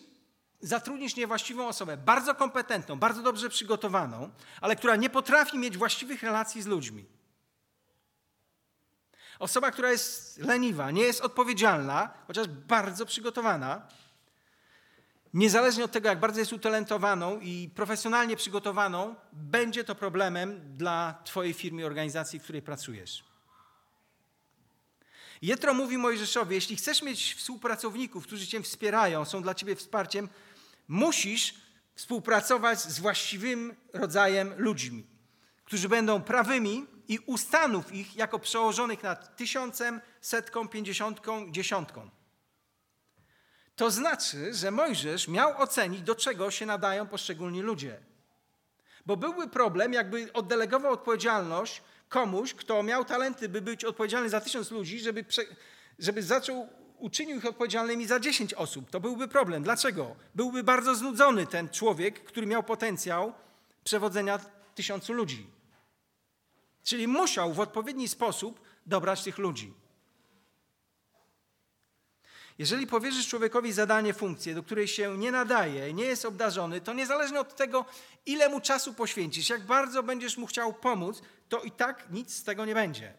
zatrudnisz 0.61 1.16
niewłaściwą 1.16 1.68
osobę, 1.68 1.97
bardzo 1.97 2.35
kompetentną, 2.35 2.99
bardzo 2.99 3.23
dobrze 3.23 3.49
przygotowaną, 3.49 4.31
ale 4.61 4.77
która 4.77 4.97
nie 4.97 5.11
potrafi 5.11 5.59
mieć 5.59 5.79
właściwych 5.79 6.23
relacji 6.23 6.62
z 6.62 6.66
ludźmi, 6.66 7.07
Osoba, 9.38 9.71
która 9.71 9.90
jest 9.90 10.38
leniwa, 10.38 10.90
nie 10.90 11.03
jest 11.03 11.21
odpowiedzialna, 11.21 12.11
chociaż 12.27 12.49
bardzo 12.49 13.07
przygotowana, 13.07 13.88
niezależnie 15.35 15.85
od 15.85 15.92
tego, 15.92 16.09
jak 16.09 16.21
bardzo 16.21 16.40
jest 16.40 16.53
utalentowaną 16.53 17.40
i 17.40 17.71
profesjonalnie 17.75 18.37
przygotowaną, 18.37 19.14
będzie 19.33 19.85
to 19.85 19.94
problemem 19.94 20.77
dla 20.77 21.23
Twojej 21.25 21.55
firmy, 21.55 21.87
organizacji, 21.87 22.38
w 22.38 22.42
której 22.42 22.62
pracujesz. 22.62 23.25
Jetro 25.42 25.75
mówi 25.75 25.99
Mojżeszowi, 25.99 26.55
jeśli 26.55 26.77
chcesz 26.77 27.03
mieć 27.03 27.35
współpracowników, 27.35 28.27
którzy 28.27 28.47
Cię 28.47 28.62
wspierają, 28.62 29.25
są 29.25 29.42
dla 29.42 29.55
Ciebie 29.55 29.77
wsparciem, 29.77 30.29
musisz 30.88 31.55
współpracować 31.94 32.81
z 32.81 33.01
właściwym 33.01 33.74
rodzajem 33.92 34.55
ludźmi, 34.57 35.07
którzy 35.64 35.88
będą 35.88 36.22
prawymi, 36.22 36.87
i 37.09 37.18
ustanów 37.18 37.92
ich 37.92 38.16
jako 38.16 38.38
przełożonych 38.38 39.03
nad 39.03 39.37
tysiącem, 39.37 40.01
setką, 40.20 40.68
pięćdziesiątką, 40.68 41.53
dziesiątką. 41.53 42.11
To 43.77 43.90
znaczy, 43.90 44.55
że 44.55 44.70
Mojżesz 44.70 45.29
miał 45.29 45.62
ocenić, 45.62 46.03
do 46.03 46.14
czego 46.14 46.51
się 46.51 46.66
nadają 46.66 47.07
poszczególni 47.07 47.62
ludzie. 47.62 48.01
Bo 49.07 49.16
byłby 49.16 49.48
problem, 49.48 49.92
jakby 49.92 50.33
oddelegował 50.33 50.92
odpowiedzialność 50.92 51.83
komuś, 52.09 52.55
kto 52.55 52.83
miał 52.83 53.05
talenty, 53.05 53.48
by 53.48 53.61
być 53.61 53.85
odpowiedzialny 53.85 54.29
za 54.29 54.40
tysiąc 54.40 54.70
ludzi, 54.70 55.01
żeby, 55.01 55.24
prze, 55.24 55.42
żeby 55.98 56.22
zaczął, 56.22 56.68
uczynił 56.98 57.37
ich 57.37 57.46
odpowiedzialnymi 57.46 58.06
za 58.06 58.20
dziesięć 58.20 58.54
osób. 58.54 58.90
To 58.90 59.00
byłby 59.00 59.28
problem. 59.28 59.62
Dlaczego? 59.62 60.16
Byłby 60.34 60.64
bardzo 60.64 60.94
znudzony 60.94 61.46
ten 61.46 61.68
człowiek, 61.68 62.24
który 62.24 62.46
miał 62.46 62.62
potencjał 62.62 63.32
przewodzenia 63.84 64.38
tysiącu 64.74 65.12
ludzi. 65.12 65.46
Czyli 66.82 67.08
musiał 67.08 67.52
w 67.52 67.61
odpowiedni 67.61 68.08
sposób 68.08 68.61
dobrać 68.87 69.22
tych 69.22 69.38
ludzi. 69.38 69.74
Jeżeli 72.58 72.87
powierzysz 72.87 73.28
człowiekowi 73.28 73.72
zadanie, 73.72 74.14
funkcję, 74.14 74.54
do 74.54 74.62
której 74.62 74.88
się 74.88 75.18
nie 75.18 75.32
nadaje, 75.32 75.92
nie 75.92 76.04
jest 76.04 76.24
obdarzony, 76.24 76.80
to 76.80 76.92
niezależnie 76.92 77.40
od 77.40 77.56
tego, 77.56 77.84
ile 78.26 78.48
mu 78.48 78.61
czasu 78.61 78.94
poświęcisz, 78.94 79.48
jak 79.48 79.66
bardzo 79.66 80.02
będziesz 80.02 80.37
mu 80.37 80.46
chciał 80.46 80.72
pomóc, 80.72 81.22
to 81.48 81.61
i 81.61 81.70
tak 81.70 82.11
nic 82.11 82.34
z 82.34 82.44
tego 82.44 82.64
nie 82.64 82.74
będzie. 82.74 83.14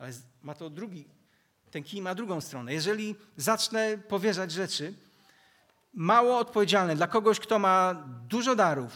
Ale 0.00 0.12
ma 0.42 0.54
to 0.54 0.70
drugi, 0.70 1.04
ten 1.70 1.82
kij 1.82 2.02
ma 2.02 2.14
drugą 2.14 2.40
stronę. 2.40 2.74
Jeżeli 2.74 3.14
zacznę 3.36 3.98
powierzać 3.98 4.52
rzeczy 4.52 4.94
mało 5.94 6.38
odpowiedzialne 6.38 6.96
dla 6.96 7.06
kogoś, 7.06 7.40
kto 7.40 7.58
ma 7.58 7.94
dużo 8.28 8.56
darów, 8.56 8.92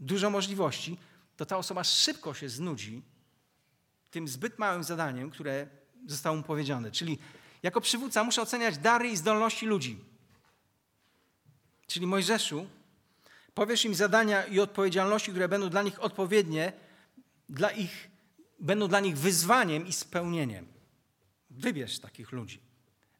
dużo 0.00 0.30
możliwości, 0.30 0.98
to 1.36 1.46
ta 1.46 1.56
osoba 1.56 1.84
szybko 1.84 2.34
się 2.34 2.48
znudzi 2.48 3.02
tym 4.10 4.28
zbyt 4.28 4.58
małym 4.58 4.84
zadaniem, 4.84 5.30
które 5.30 5.66
zostało 6.06 6.36
mu 6.36 6.42
powiedziane. 6.42 6.90
Czyli 6.90 7.18
jako 7.62 7.80
przywódca 7.80 8.24
muszę 8.24 8.42
oceniać 8.42 8.78
dary 8.78 9.08
i 9.08 9.16
zdolności 9.16 9.66
ludzi. 9.66 10.04
Czyli 11.86 12.06
Mojżeszu, 12.06 12.66
powiesz 13.54 13.84
im 13.84 13.94
zadania 13.94 14.44
i 14.44 14.60
odpowiedzialności, 14.60 15.30
które 15.30 15.48
będą 15.48 15.70
dla 15.70 15.82
nich 15.82 16.02
odpowiednie, 16.02 16.72
dla 17.48 17.70
ich, 17.70 18.10
będą 18.60 18.88
dla 18.88 19.00
nich 19.00 19.18
wyzwaniem 19.18 19.86
i 19.86 19.92
spełnieniem. 19.92 20.66
Wybierz 21.50 21.98
takich 21.98 22.32
ludzi. 22.32 22.60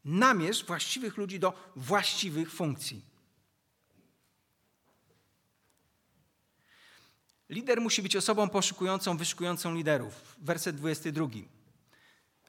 Namierz 0.05 0.65
właściwych 0.65 1.17
ludzi 1.17 1.39
do 1.39 1.53
właściwych 1.75 2.51
funkcji. 2.51 3.15
Lider 7.49 7.81
musi 7.81 8.01
być 8.01 8.15
osobą 8.15 8.49
poszukującą, 8.49 9.17
wyszukującą 9.17 9.75
liderów. 9.75 10.35
Werset 10.41 10.75
22. 10.75 11.27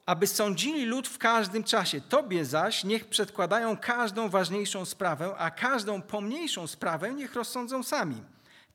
Aby 0.07 0.27
sądzili 0.27 0.85
lud 0.85 1.09
w 1.09 1.19
każdym 1.19 1.65
czasie. 1.65 2.01
Tobie 2.01 2.45
zaś 2.45 2.85
niech 2.85 3.09
przedkładają 3.09 3.77
każdą 3.77 4.29
ważniejszą 4.29 4.85
sprawę, 4.85 5.35
a 5.39 5.51
każdą 5.51 6.03
pomniejszą 6.03 6.67
sprawę 6.67 7.15
niech 7.15 7.35
rozsądzą 7.35 7.83
sami. 7.83 8.23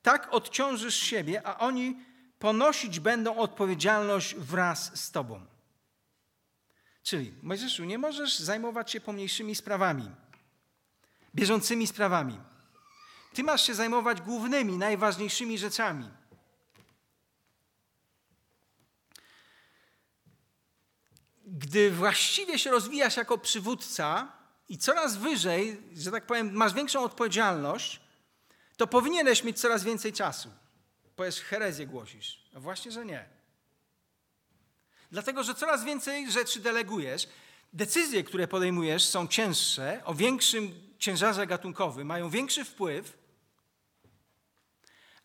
Tak 0.01 0.33
odciążysz 0.33 0.95
siebie, 0.95 1.47
a 1.47 1.57
oni 1.57 1.95
ponosić 2.41 2.99
będą 2.99 3.37
odpowiedzialność 3.37 4.35
wraz 4.35 4.99
z 5.03 5.11
Tobą. 5.11 5.45
Czyli, 7.03 7.33
Mojżeszu, 7.41 7.83
nie 7.83 7.97
możesz 7.97 8.39
zajmować 8.39 8.91
się 8.91 9.01
pomniejszymi 9.01 9.55
sprawami, 9.55 10.11
bieżącymi 11.35 11.87
sprawami. 11.87 12.39
Ty 13.33 13.43
masz 13.43 13.67
się 13.67 13.73
zajmować 13.73 14.21
głównymi, 14.21 14.77
najważniejszymi 14.77 15.57
rzeczami. 15.57 16.09
Gdy 21.45 21.91
właściwie 21.91 22.59
się 22.59 22.71
rozwijasz 22.71 23.17
jako 23.17 23.37
przywódca 23.37 24.31
i 24.69 24.77
coraz 24.77 25.17
wyżej, 25.17 25.81
że 25.93 26.11
tak 26.11 26.25
powiem, 26.25 26.53
masz 26.53 26.73
większą 26.73 27.03
odpowiedzialność, 27.03 28.01
to 28.77 28.87
powinieneś 28.87 29.43
mieć 29.43 29.59
coraz 29.59 29.83
więcej 29.83 30.13
czasu. 30.13 30.60
Powiesz, 31.21 31.41
herezję 31.41 31.87
głosisz. 31.87 32.41
A 32.55 32.59
właśnie, 32.59 32.91
że 32.91 33.05
nie. 33.05 33.25
Dlatego, 35.11 35.43
że 35.43 35.55
coraz 35.55 35.83
więcej 35.83 36.31
rzeczy 36.31 36.59
delegujesz. 36.59 37.27
Decyzje, 37.73 38.23
które 38.23 38.47
podejmujesz, 38.47 39.05
są 39.05 39.27
cięższe, 39.27 40.01
o 40.05 40.13
większym 40.13 40.93
ciężarze 40.99 41.47
gatunkowym, 41.47 42.07
mają 42.07 42.29
większy 42.29 42.65
wpływ 42.65 43.17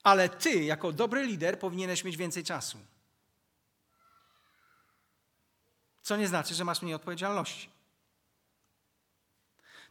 ale 0.03 0.29
ty, 0.29 0.65
jako 0.65 0.93
dobry 0.93 1.27
lider, 1.27 1.59
powinieneś 1.59 2.05
mieć 2.05 2.17
więcej 2.17 2.45
czasu. 2.45 2.79
Co 6.03 6.17
nie 6.17 6.29
znaczy, 6.29 6.55
że 6.55 6.65
masz 6.65 6.83
mniej 6.83 6.95
odpowiedzialności. 6.95 7.71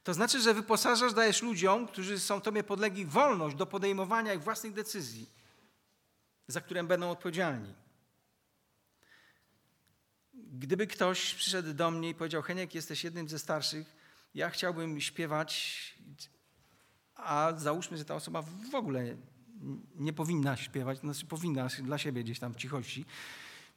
To 0.03 0.13
znaczy, 0.13 0.41
że 0.41 0.53
wyposażasz, 0.53 1.13
dajesz 1.13 1.41
ludziom, 1.41 1.87
którzy 1.87 2.19
są 2.19 2.41
Tobie 2.41 2.63
podlegli, 2.63 3.05
wolność 3.05 3.55
do 3.55 3.65
podejmowania 3.65 4.33
ich 4.33 4.43
własnych 4.43 4.73
decyzji, 4.73 5.34
za 6.47 6.61
które 6.61 6.83
będą 6.83 7.09
odpowiedzialni. 7.09 7.73
Gdyby 10.33 10.87
ktoś 10.87 11.33
przyszedł 11.33 11.73
do 11.73 11.91
mnie 11.91 12.09
i 12.09 12.15
powiedział: 12.15 12.41
Heniek, 12.41 12.75
jesteś 12.75 13.03
jednym 13.03 13.29
ze 13.29 13.39
starszych, 13.39 13.95
ja 14.35 14.49
chciałbym 14.49 15.01
śpiewać, 15.01 15.93
a 17.15 17.53
załóżmy, 17.57 17.97
że 17.97 18.05
ta 18.05 18.15
osoba 18.15 18.41
w 18.71 18.75
ogóle 18.75 19.17
nie 19.95 20.13
powinna 20.13 20.57
śpiewać, 20.57 20.99
znaczy 20.99 21.25
powinna 21.25 21.67
dla 21.83 21.97
siebie 21.97 22.23
gdzieś 22.23 22.39
tam 22.39 22.53
w 22.53 22.57
cichości, 22.57 23.05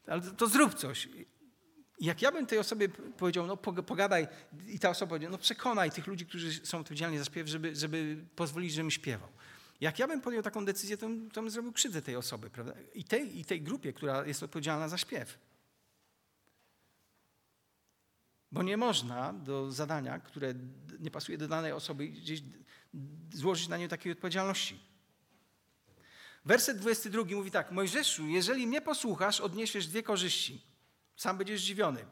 ale 0.07 0.23
to, 0.23 0.31
to 0.31 0.47
zrób 0.47 0.75
coś. 0.75 1.09
Jak 2.01 2.23
ja 2.23 2.33
bym 2.33 2.47
tej 2.47 2.59
osobie 2.59 2.89
powiedział, 2.89 3.47
no 3.47 3.57
pogadaj, 3.57 4.29
i 4.67 4.79
ta 4.79 4.91
osoba 4.91 5.09
powiedziała, 5.09 5.33
no 5.33 5.39
przekonaj 5.39 5.91
tych 5.91 6.07
ludzi, 6.07 6.27
którzy 6.27 6.67
są 6.67 6.79
odpowiedzialni 6.79 7.19
za 7.19 7.25
śpiew, 7.25 7.49
żeby, 7.49 7.77
żeby 7.77 8.25
pozwolić, 8.37 8.73
żebym 8.73 8.91
śpiewał. 8.91 9.29
Jak 9.81 9.99
ja 9.99 10.09
bym 10.09 10.21
podjął 10.21 10.43
taką 10.43 10.65
decyzję, 10.65 10.97
to, 10.97 11.09
to 11.33 11.41
bym 11.41 11.51
zrobił 11.51 11.73
krzywdę 11.73 12.03
tej 12.03 12.17
osoby, 12.17 12.51
prawda? 12.51 12.73
I 12.95 13.05
tej, 13.05 13.39
I 13.39 13.45
tej 13.45 13.63
grupie, 13.63 13.93
która 13.93 14.27
jest 14.27 14.43
odpowiedzialna 14.43 14.89
za 14.89 14.99
śpiew. 14.99 15.39
Bo 18.53 18.63
nie 18.63 18.77
można 18.77 19.33
do 19.33 19.73
zadania, 19.73 20.19
które 20.19 20.55
nie 21.01 21.11
pasuje 21.11 21.39
do 21.39 21.49
danej 21.49 21.73
osoby, 21.73 22.09
gdzieś 22.09 22.43
złożyć 23.33 23.69
na 23.69 23.77
nią 23.77 23.89
takiej 23.89 24.13
odpowiedzialności. 24.13 24.81
Werset 26.45 26.79
22 26.79 27.25
mówi 27.37 27.51
tak: 27.51 27.71
Mojżeszu, 27.71 28.27
jeżeli 28.27 28.67
mnie 28.67 28.81
posłuchasz, 28.81 29.41
odniesiesz 29.41 29.87
dwie 29.87 30.03
korzyści. 30.03 30.63
Sam 31.17 31.39
będziesz 31.39 31.61
zdziwiony. 31.61 32.05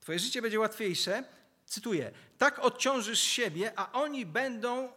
Twoje 0.00 0.18
życie 0.18 0.42
będzie 0.42 0.60
łatwiejsze. 0.60 1.24
Cytuję: 1.66 2.12
Tak 2.38 2.58
odciążysz 2.58 3.20
siebie, 3.20 3.72
a 3.76 3.92
oni 3.92 4.26
będą 4.26 4.92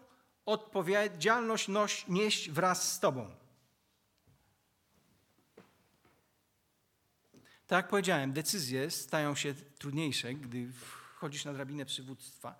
odpowiedzialność 0.47 1.67
nieść 2.07 2.49
wraz 2.49 2.93
z 2.93 2.99
Tobą. 2.99 3.36
Tak 7.67 7.77
jak 7.77 7.88
powiedziałem, 7.88 8.33
decyzje 8.33 8.91
stają 8.91 9.36
się 9.36 9.53
trudniejsze, 9.53 10.33
gdy 10.33 10.71
wchodzisz 10.71 11.45
na 11.45 11.53
drabinę 11.53 11.86
przywództwa, 11.86 12.55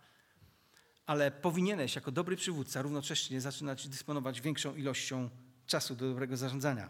ale 1.06 1.32
powinieneś 1.32 1.96
jako 1.96 2.12
dobry 2.12 2.36
przywódca 2.36 2.82
równocześnie 2.82 3.42
zaczynać 3.42 3.88
dysponować 3.88 4.42
większą 4.42 4.76
ilością 4.76 5.30
czasu 5.66 5.96
do 5.96 6.08
dobrego 6.08 6.38
zarządzania. 6.38 6.90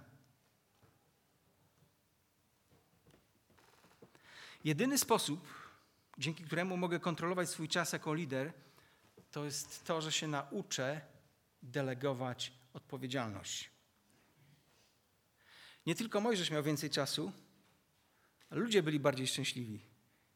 Jedyny 4.63 4.97
sposób, 4.97 5.47
dzięki 6.17 6.43
któremu 6.43 6.77
mogę 6.77 6.99
kontrolować 6.99 7.49
swój 7.49 7.67
czas 7.67 7.93
jako 7.93 8.13
lider, 8.13 8.53
to 9.31 9.45
jest 9.45 9.85
to, 9.85 10.01
że 10.01 10.11
się 10.11 10.27
nauczę 10.27 11.01
delegować 11.63 12.53
odpowiedzialność. 12.73 13.69
Nie 15.85 15.95
tylko 15.95 16.21
Mojżesz 16.21 16.51
miał 16.51 16.63
więcej 16.63 16.89
czasu, 16.89 17.31
ludzie 18.51 18.83
byli 18.83 18.99
bardziej 18.99 19.27
szczęśliwi. 19.27 19.81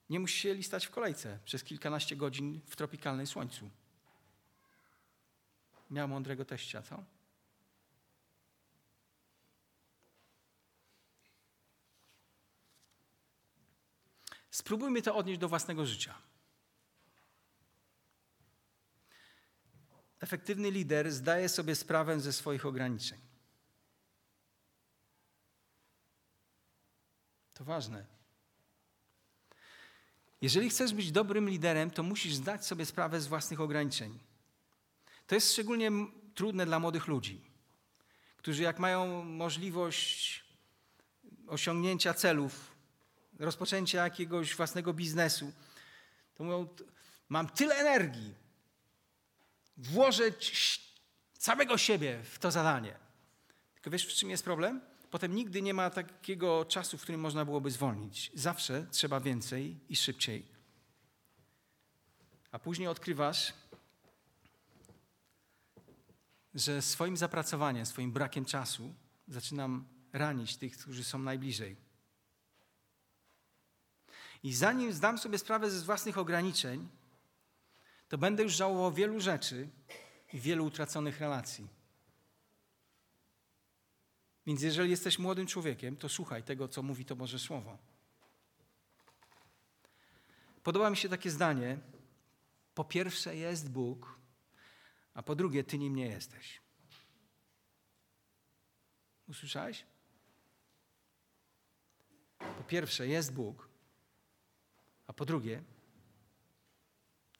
Nie 0.09 0.19
musieli 0.19 0.63
stać 0.63 0.85
w 0.85 0.91
kolejce 0.91 1.39
przez 1.45 1.63
kilkanaście 1.63 2.15
godzin 2.15 2.61
w 2.67 2.75
tropikalnej 2.75 3.27
słońcu. 3.27 3.69
Miał 5.89 6.07
mądrego 6.07 6.45
teścia, 6.45 6.81
co? 6.81 7.03
Spróbujmy 14.51 15.01
to 15.01 15.15
odnieść 15.15 15.39
do 15.39 15.49
własnego 15.49 15.85
życia. 15.85 16.30
Efektywny 20.21 20.71
lider 20.71 21.11
zdaje 21.11 21.49
sobie 21.49 21.75
sprawę 21.75 22.19
ze 22.19 22.33
swoich 22.33 22.65
ograniczeń. 22.65 23.19
To 27.53 27.63
ważne. 27.63 28.05
Jeżeli 30.41 30.69
chcesz 30.69 30.93
być 30.93 31.11
dobrym 31.11 31.49
liderem, 31.49 31.91
to 31.91 32.03
musisz 32.03 32.33
zdać 32.33 32.65
sobie 32.65 32.85
sprawę 32.85 33.21
z 33.21 33.27
własnych 33.27 33.61
ograniczeń. 33.61 34.19
To 35.27 35.35
jest 35.35 35.51
szczególnie 35.51 35.91
trudne 36.35 36.65
dla 36.65 36.79
młodych 36.79 37.07
ludzi, 37.07 37.41
którzy 38.37 38.63
jak 38.63 38.79
mają 38.79 39.23
możliwość 39.23 40.43
osiągnięcia 41.47 42.13
celów, 42.13 42.71
rozpoczęcia 43.39 44.03
jakiegoś 44.03 44.55
własnego 44.55 44.93
biznesu, 44.93 45.51
to 46.35 46.43
mówią, 46.43 46.67
mam 47.29 47.49
tyle 47.49 47.75
energii, 47.75 48.40
włożę 49.81 50.23
całego 51.37 51.77
siebie 51.77 52.23
w 52.23 52.39
to 52.39 52.51
zadanie. 52.51 52.95
Tylko 53.73 53.89
wiesz, 53.89 54.05
w 54.05 54.13
czym 54.13 54.29
jest 54.29 54.43
problem? 54.43 54.81
Potem 55.11 55.35
nigdy 55.35 55.61
nie 55.61 55.73
ma 55.73 55.89
takiego 55.89 56.65
czasu, 56.65 56.97
w 56.97 57.01
którym 57.01 57.21
można 57.21 57.45
byłoby 57.45 57.71
zwolnić. 57.71 58.31
Zawsze 58.33 58.87
trzeba 58.91 59.19
więcej 59.19 59.79
i 59.89 59.95
szybciej. 59.95 60.45
A 62.51 62.59
później 62.59 62.87
odkrywasz, 62.87 63.53
że 66.53 66.81
swoim 66.81 67.17
zapracowaniem, 67.17 67.85
swoim 67.85 68.11
brakiem 68.11 68.45
czasu 68.45 68.93
zaczynam 69.27 69.85
ranić 70.13 70.57
tych, 70.57 70.77
którzy 70.77 71.03
są 71.03 71.19
najbliżej. 71.19 71.75
I 74.43 74.53
zanim 74.53 74.93
zdam 74.93 75.17
sobie 75.17 75.37
sprawę 75.37 75.71
ze 75.71 75.85
własnych 75.85 76.17
ograniczeń, 76.17 76.89
to 78.11 78.17
będę 78.17 78.43
już 78.43 78.53
żałował 78.53 78.91
wielu 78.91 79.19
rzeczy 79.19 79.69
i 80.33 80.39
wielu 80.39 80.65
utraconych 80.65 81.19
relacji. 81.19 81.67
Więc 84.45 84.61
jeżeli 84.61 84.89
jesteś 84.89 85.19
młodym 85.19 85.47
człowiekiem, 85.47 85.97
to 85.97 86.09
słuchaj 86.09 86.43
tego, 86.43 86.67
co 86.67 86.83
mówi 86.83 87.05
to 87.05 87.15
Boże 87.15 87.39
Słowo. 87.39 87.77
Podoba 90.63 90.89
mi 90.89 90.97
się 90.97 91.09
takie 91.09 91.31
zdanie. 91.31 91.79
Po 92.73 92.83
pierwsze 92.83 93.35
jest 93.35 93.71
Bóg, 93.71 94.19
a 95.13 95.23
po 95.23 95.35
drugie 95.35 95.63
Ty 95.63 95.77
nim 95.77 95.95
nie 95.95 96.07
jesteś. 96.07 96.61
Usłyszałeś? 99.27 99.85
Po 102.39 102.63
pierwsze 102.67 103.07
jest 103.07 103.33
Bóg, 103.33 103.69
a 105.07 105.13
po 105.13 105.25
drugie 105.25 105.63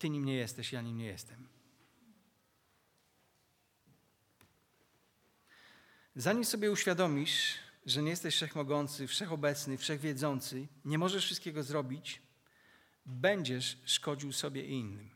Ty 0.02 0.10
nim 0.10 0.26
nie 0.26 0.36
jesteś, 0.36 0.72
ja 0.72 0.82
nim 0.82 0.98
nie 0.98 1.06
jestem. 1.06 1.48
Zanim 6.16 6.46
sobie 6.46 6.72
uświadomisz, 6.72 7.54
że 7.86 8.04
nie 8.04 8.10
jesteś 8.10 8.36
wszechmogący, 8.36 9.08
wszechobecny, 9.08 9.78
wszechwiedzący, 9.78 10.68
nie 10.86 10.98
możesz 10.98 11.26
wszystkiego 11.26 11.64
zrobić, 11.64 12.22
będziesz 13.06 13.78
szkodził 13.86 14.34
sobie 14.34 14.66
i 14.66 14.72
innym. 14.72 15.10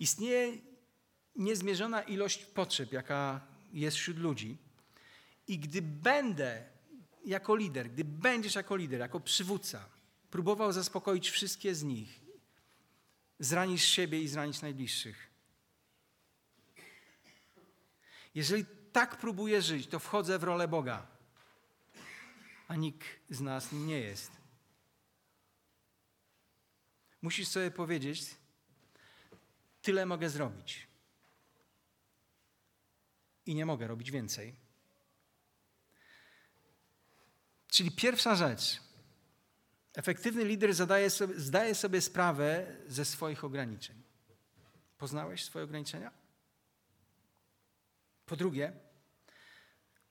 Istnieje 0.00 0.52
niezmierzona 1.36 2.02
ilość 2.02 2.44
potrzeb, 2.44 2.92
jaka 2.92 3.40
jest 3.72 3.96
wśród 3.96 4.18
ludzi. 4.18 4.58
I 5.48 5.58
gdy 5.58 5.82
będę 5.82 6.64
jako 7.24 7.56
lider, 7.56 7.90
gdy 7.90 8.04
będziesz 8.04 8.54
jako 8.54 8.76
lider, 8.76 9.00
jako 9.00 9.20
przywódca, 9.20 9.97
próbował 10.30 10.72
zaspokoić 10.72 11.30
wszystkie 11.30 11.74
z 11.74 11.82
nich, 11.82 12.20
zranisz 13.38 13.84
siebie 13.84 14.22
i 14.22 14.28
zranisz 14.28 14.62
najbliższych. 14.62 15.28
Jeżeli 18.34 18.64
tak 18.92 19.16
próbuję 19.16 19.62
żyć, 19.62 19.86
to 19.86 19.98
wchodzę 19.98 20.38
w 20.38 20.44
rolę 20.44 20.68
Boga, 20.68 21.06
a 22.68 22.76
nikt 22.76 23.08
z 23.30 23.40
nas 23.40 23.72
nie 23.72 24.00
jest. 24.00 24.32
Musisz 27.22 27.48
sobie 27.48 27.70
powiedzieć, 27.70 28.36
tyle 29.82 30.06
mogę 30.06 30.30
zrobić. 30.30 30.88
I 33.46 33.54
nie 33.54 33.66
mogę 33.66 33.86
robić 33.86 34.10
więcej. 34.10 34.56
Czyli 37.68 37.90
pierwsza 37.90 38.34
rzecz. 38.34 38.87
Efektywny 39.98 40.44
lider 40.44 40.74
zadaje 40.74 41.10
sobie, 41.10 41.40
zdaje 41.40 41.74
sobie 41.74 42.00
sprawę 42.00 42.66
ze 42.86 43.04
swoich 43.04 43.44
ograniczeń. 43.44 44.02
Poznałeś 44.98 45.44
swoje 45.44 45.64
ograniczenia? 45.64 46.10
Po 48.26 48.36
drugie, 48.36 48.72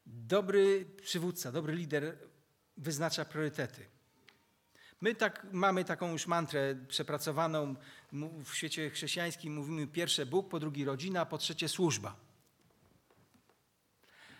dobry 0.05 0.85
przywódca, 1.01 1.51
dobry 1.51 1.75
lider 1.75 2.17
wyznacza 2.77 3.25
priorytety. 3.25 3.85
My 5.01 5.15
tak, 5.15 5.47
mamy 5.51 5.85
taką 5.85 6.11
już 6.11 6.27
mantrę 6.27 6.75
przepracowaną 6.87 7.75
w 8.43 8.53
świecie 8.53 8.89
chrześcijańskim. 8.89 9.55
Mówimy 9.55 9.87
pierwsze 9.87 10.25
Bóg, 10.25 10.49
po 10.49 10.59
drugie 10.59 10.85
rodzina, 10.85 11.25
po 11.25 11.37
trzecie 11.37 11.69
służba. 11.69 12.15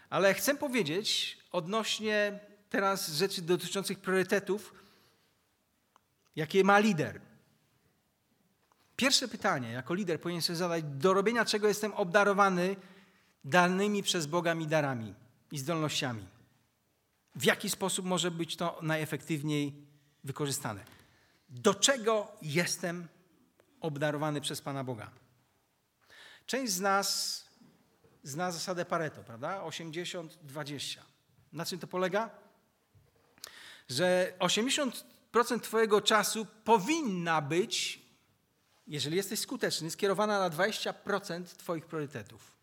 Ale 0.10 0.34
chcę 0.34 0.56
powiedzieć 0.56 1.38
odnośnie 1.52 2.40
teraz 2.70 3.12
rzeczy 3.12 3.42
dotyczących 3.42 4.00
priorytetów, 4.00 4.87
jakie 6.38 6.64
ma 6.64 6.80
lider. 6.80 7.22
Pierwsze 8.96 9.28
pytanie, 9.28 9.72
jako 9.72 9.94
lider 9.94 10.22
powinien 10.22 10.42
sobie 10.42 10.58
zadać, 10.58 10.84
do 10.84 11.14
robienia 11.14 11.46
czego 11.46 11.68
jestem 11.68 11.94
obdarowany 11.94 12.76
danymi 13.44 14.04
przez 14.04 14.26
Boga 14.26 14.56
mi 14.56 14.68
darami 14.68 15.14
i 15.52 15.58
zdolnościami. 15.58 16.28
W 17.36 17.44
jaki 17.44 17.70
sposób 17.70 18.06
może 18.06 18.32
być 18.32 18.56
to 18.56 18.80
najefektywniej 18.82 19.74
wykorzystane? 20.24 20.84
Do 21.50 21.74
czego 21.74 22.32
jestem 22.42 23.08
obdarowany 23.82 24.42
przez 24.42 24.62
Pana 24.62 24.84
Boga? 24.84 25.12
Część 26.46 26.74
z 26.74 26.80
nas 26.80 27.44
zna 28.24 28.52
zasadę 28.52 28.86
Pareto, 28.86 29.24
prawda? 29.24 29.62
80-20. 29.64 30.98
Na 31.54 31.66
czym 31.66 31.80
to 31.80 31.88
polega? 31.88 32.30
Że 33.90 34.34
80% 34.40 35.17
Twojego 35.44 36.02
czasu 36.02 36.48
powinna 36.64 37.42
być, 37.42 38.02
jeżeli 38.88 39.18
jesteś 39.18 39.40
skuteczny, 39.40 39.92
skierowana 39.92 40.40
na 40.40 40.50
20% 40.50 41.44
Twoich 41.44 41.86
priorytetów. 41.86 42.58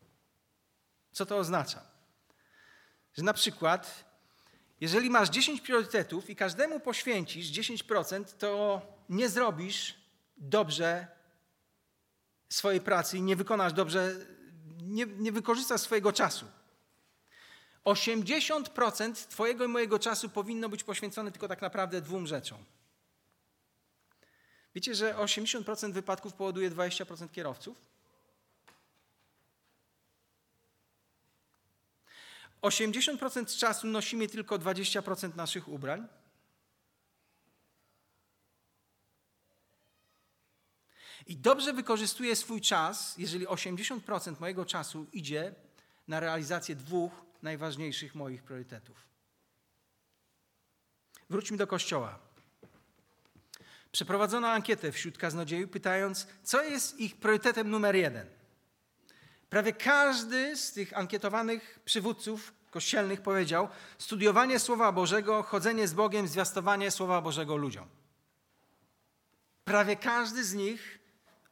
Co 1.13 1.27
to 1.27 1.37
oznacza? 1.37 1.83
Że 3.15 3.23
na 3.23 3.33
przykład, 3.33 4.05
jeżeli 4.81 5.11
masz 5.11 5.31
10 5.31 5.61
priorytetów 5.61 6.31
i 6.31 6.37
każdemu 6.37 6.81
poświęcisz 6.81 7.47
10%, 7.47 8.25
to 8.39 8.83
nie 9.09 9.29
zrobisz 9.29 9.95
dobrze 10.37 11.07
swojej 12.49 12.81
pracy 12.81 13.19
i 13.19 13.23
nie 13.23 13.37
wykonasz 13.37 13.73
dobrze, 13.73 14.15
nie, 14.83 15.07
nie 15.07 15.33
wykorzystasz 15.33 15.81
swojego 15.81 16.13
czasu. 16.13 16.47
80% 17.85 19.27
Twojego 19.29 19.65
i 19.65 19.69
mojego 19.69 19.99
czasu 19.99 20.29
powinno 20.29 20.69
być 20.69 20.85
poświęcone 20.85 21.33
tylko 21.33 21.49
tak 21.49 21.63
naprawdę 21.63 22.01
dwóm 22.01 22.27
rzeczom. 22.27 22.65
Wiecie, 24.75 24.95
że 24.95 25.15
80% 25.15 25.93
wypadków 25.93 26.35
powoduje 26.35 26.71
20% 26.71 27.31
kierowców? 27.31 27.77
80% 32.63 33.59
czasu 33.59 33.87
nosimy 33.87 34.29
tylko 34.29 34.59
20% 34.59 35.37
naszych 35.37 35.69
ubrań. 35.69 36.09
I 41.27 41.37
dobrze 41.37 41.73
wykorzystuję 41.73 42.37
swój 42.37 42.61
czas, 42.61 43.19
jeżeli 43.19 43.47
80% 43.47 44.41
mojego 44.41 44.65
czasu 44.65 45.07
idzie 45.13 45.55
na 46.09 46.21
realizację 46.21 46.77
dwóch 46.77 47.24
najważniejszych 47.45 48.15
moich 48.15 48.43
priorytetów. 48.43 48.97
Wróćmy 51.31 51.57
do 51.57 51.67
kościoła. 51.67 52.19
Przeprowadzono 53.93 54.49
ankietę 54.49 54.93
wśród 54.93 55.19
kaznodziejów, 55.19 55.71
pytając, 55.71 56.27
co 56.43 56.63
jest 56.63 57.01
ich 57.01 57.17
priorytetem 57.17 57.71
numer 57.71 57.97
jeden. 57.97 58.27
Prawie 59.51 59.73
każdy 59.73 60.57
z 60.57 60.73
tych 60.73 60.99
ankietowanych 60.99 61.81
przywódców 61.85 62.53
kościelnych 62.71 63.21
powiedział 63.21 63.69
studiowanie 63.99 64.59
Słowa 64.59 64.93
Bożego, 64.93 65.43
chodzenie 65.43 65.89
z 65.89 65.95
Bogiem, 65.95 66.29
zwiastowanie 66.29 66.91
Słowa 66.91 67.21
Bożego 67.23 67.57
ludziom. 67.57 67.89
Prawie 69.65 69.97
każdy 69.97 70.45
z 70.45 70.55
nich 70.55 70.99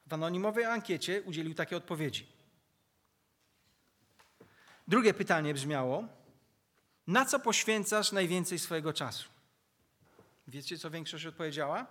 w 0.07 0.13
anonimowej 0.13 0.65
ankiecie 0.65 1.23
udzielił 1.23 1.55
takiej 1.55 1.79
odpowiedzi. 1.79 2.32
Drugie 4.89 5.15
pytanie 5.15 5.55
brzmiało: 5.55 6.05
Na 7.07 7.25
co 7.25 7.39
poświęcasz 7.39 8.13
najwięcej 8.13 8.59
swojego 8.59 8.93
czasu? 8.93 9.29
Wiecie, 10.49 10.79
co 10.79 10.91
większość 10.91 11.27
odpowiedziała? 11.27 11.87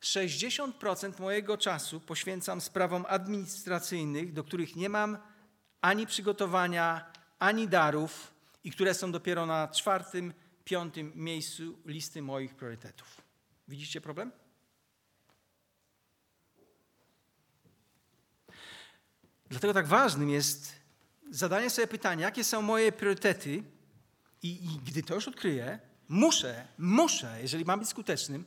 60% 0.00 1.20
mojego 1.20 1.58
czasu 1.58 2.00
poświęcam 2.00 2.60
sprawom 2.60 3.04
administracyjnych, 3.08 4.32
do 4.32 4.44
których 4.44 4.76
nie 4.76 4.88
mam 4.88 5.18
ani 5.80 6.06
przygotowania, 6.06 7.12
ani 7.38 7.68
darów 7.68 8.34
i 8.64 8.70
które 8.70 8.94
są 8.94 9.12
dopiero 9.12 9.46
na 9.46 9.68
czwartym, 9.68 10.34
piątym 10.64 11.12
miejscu 11.14 11.78
listy 11.84 12.22
moich 12.22 12.54
priorytetów. 12.54 13.22
Widzicie 13.68 14.00
problem? 14.00 14.32
Dlatego 19.50 19.74
tak 19.74 19.86
ważnym 19.86 20.30
jest 20.30 20.78
zadanie 21.30 21.70
sobie 21.70 21.86
pytania, 21.86 22.24
jakie 22.24 22.44
są 22.44 22.62
moje 22.62 22.92
priorytety, 22.92 23.62
i, 24.42 24.48
i 24.48 24.78
gdy 24.86 25.02
to 25.02 25.14
już 25.14 25.28
odkryję, 25.28 25.78
muszę, 26.08 26.66
muszę, 26.78 27.38
jeżeli 27.42 27.64
mam 27.64 27.80
być 27.80 27.88
skutecznym, 27.88 28.44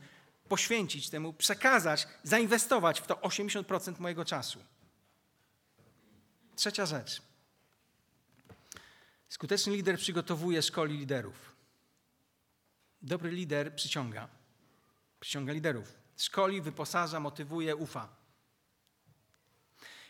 poświęcić 0.49 1.09
temu, 1.09 1.33
przekazać, 1.33 2.07
zainwestować 2.23 3.01
w 3.01 3.07
to 3.07 3.15
80% 3.15 3.99
mojego 3.99 4.25
czasu. 4.25 4.59
Trzecia 6.55 6.85
rzecz. 6.85 7.21
Skuteczny 9.29 9.75
lider 9.75 9.97
przygotowuje 9.97 10.61
szkoli 10.61 10.97
liderów. 10.97 11.55
Dobry 13.01 13.31
lider 13.31 13.75
przyciąga. 13.75 14.27
Przyciąga 15.19 15.53
liderów. 15.53 15.93
Szkoli, 16.17 16.61
wyposaża, 16.61 17.19
motywuje, 17.19 17.75
ufa. 17.75 18.09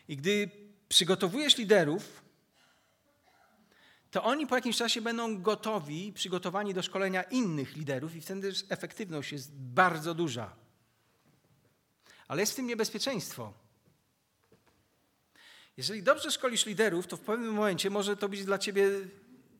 I 0.08 0.16
gdy 0.16 0.50
przygotowujesz 0.88 1.56
liderów, 1.56 2.22
to 4.12 4.22
oni 4.22 4.46
po 4.46 4.54
jakimś 4.54 4.76
czasie 4.76 5.00
będą 5.00 5.42
gotowi, 5.42 6.12
przygotowani 6.12 6.74
do 6.74 6.82
szkolenia 6.82 7.22
innych 7.22 7.76
liderów, 7.76 8.16
i 8.16 8.20
wtedy 8.20 8.52
efektywność 8.68 9.32
jest 9.32 9.52
bardzo 9.54 10.14
duża. 10.14 10.56
Ale 12.28 12.42
jest 12.42 12.52
w 12.52 12.56
tym 12.56 12.66
niebezpieczeństwo. 12.66 13.52
Jeżeli 15.76 16.02
dobrze 16.02 16.30
szkolisz 16.30 16.66
liderów, 16.66 17.06
to 17.06 17.16
w 17.16 17.20
pewnym 17.20 17.52
momencie 17.52 17.90
może 17.90 18.16
to 18.16 18.28
być 18.28 18.44
dla 18.44 18.58
ciebie 18.58 18.90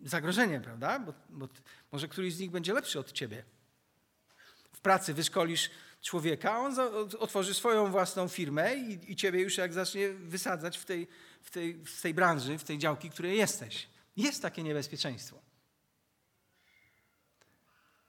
zagrożenie, 0.04 0.60
prawda? 0.60 0.98
Bo, 0.98 1.12
bo 1.28 1.48
może 1.92 2.08
któryś 2.08 2.34
z 2.34 2.40
nich 2.40 2.50
będzie 2.50 2.72
lepszy 2.72 2.98
od 2.98 3.12
ciebie. 3.12 3.44
W 4.72 4.80
pracy 4.80 5.14
wyszkolisz 5.14 5.70
człowieka, 6.02 6.58
on 6.58 6.76
otworzy 7.18 7.54
swoją 7.54 7.90
własną 7.90 8.28
firmę 8.28 8.76
i, 8.76 9.12
i 9.12 9.16
ciebie 9.16 9.40
już 9.40 9.56
jak 9.56 9.72
zacznie 9.72 10.08
wysadzać 10.08 10.78
w 10.78 10.84
tej, 10.84 11.08
w, 11.42 11.50
tej, 11.50 11.74
w 11.74 12.02
tej 12.02 12.14
branży, 12.14 12.58
w 12.58 12.64
tej 12.64 12.78
działki, 12.78 13.10
w 13.10 13.12
której 13.12 13.36
jesteś. 13.36 13.91
Jest 14.16 14.42
takie 14.42 14.62
niebezpieczeństwo. 14.62 15.42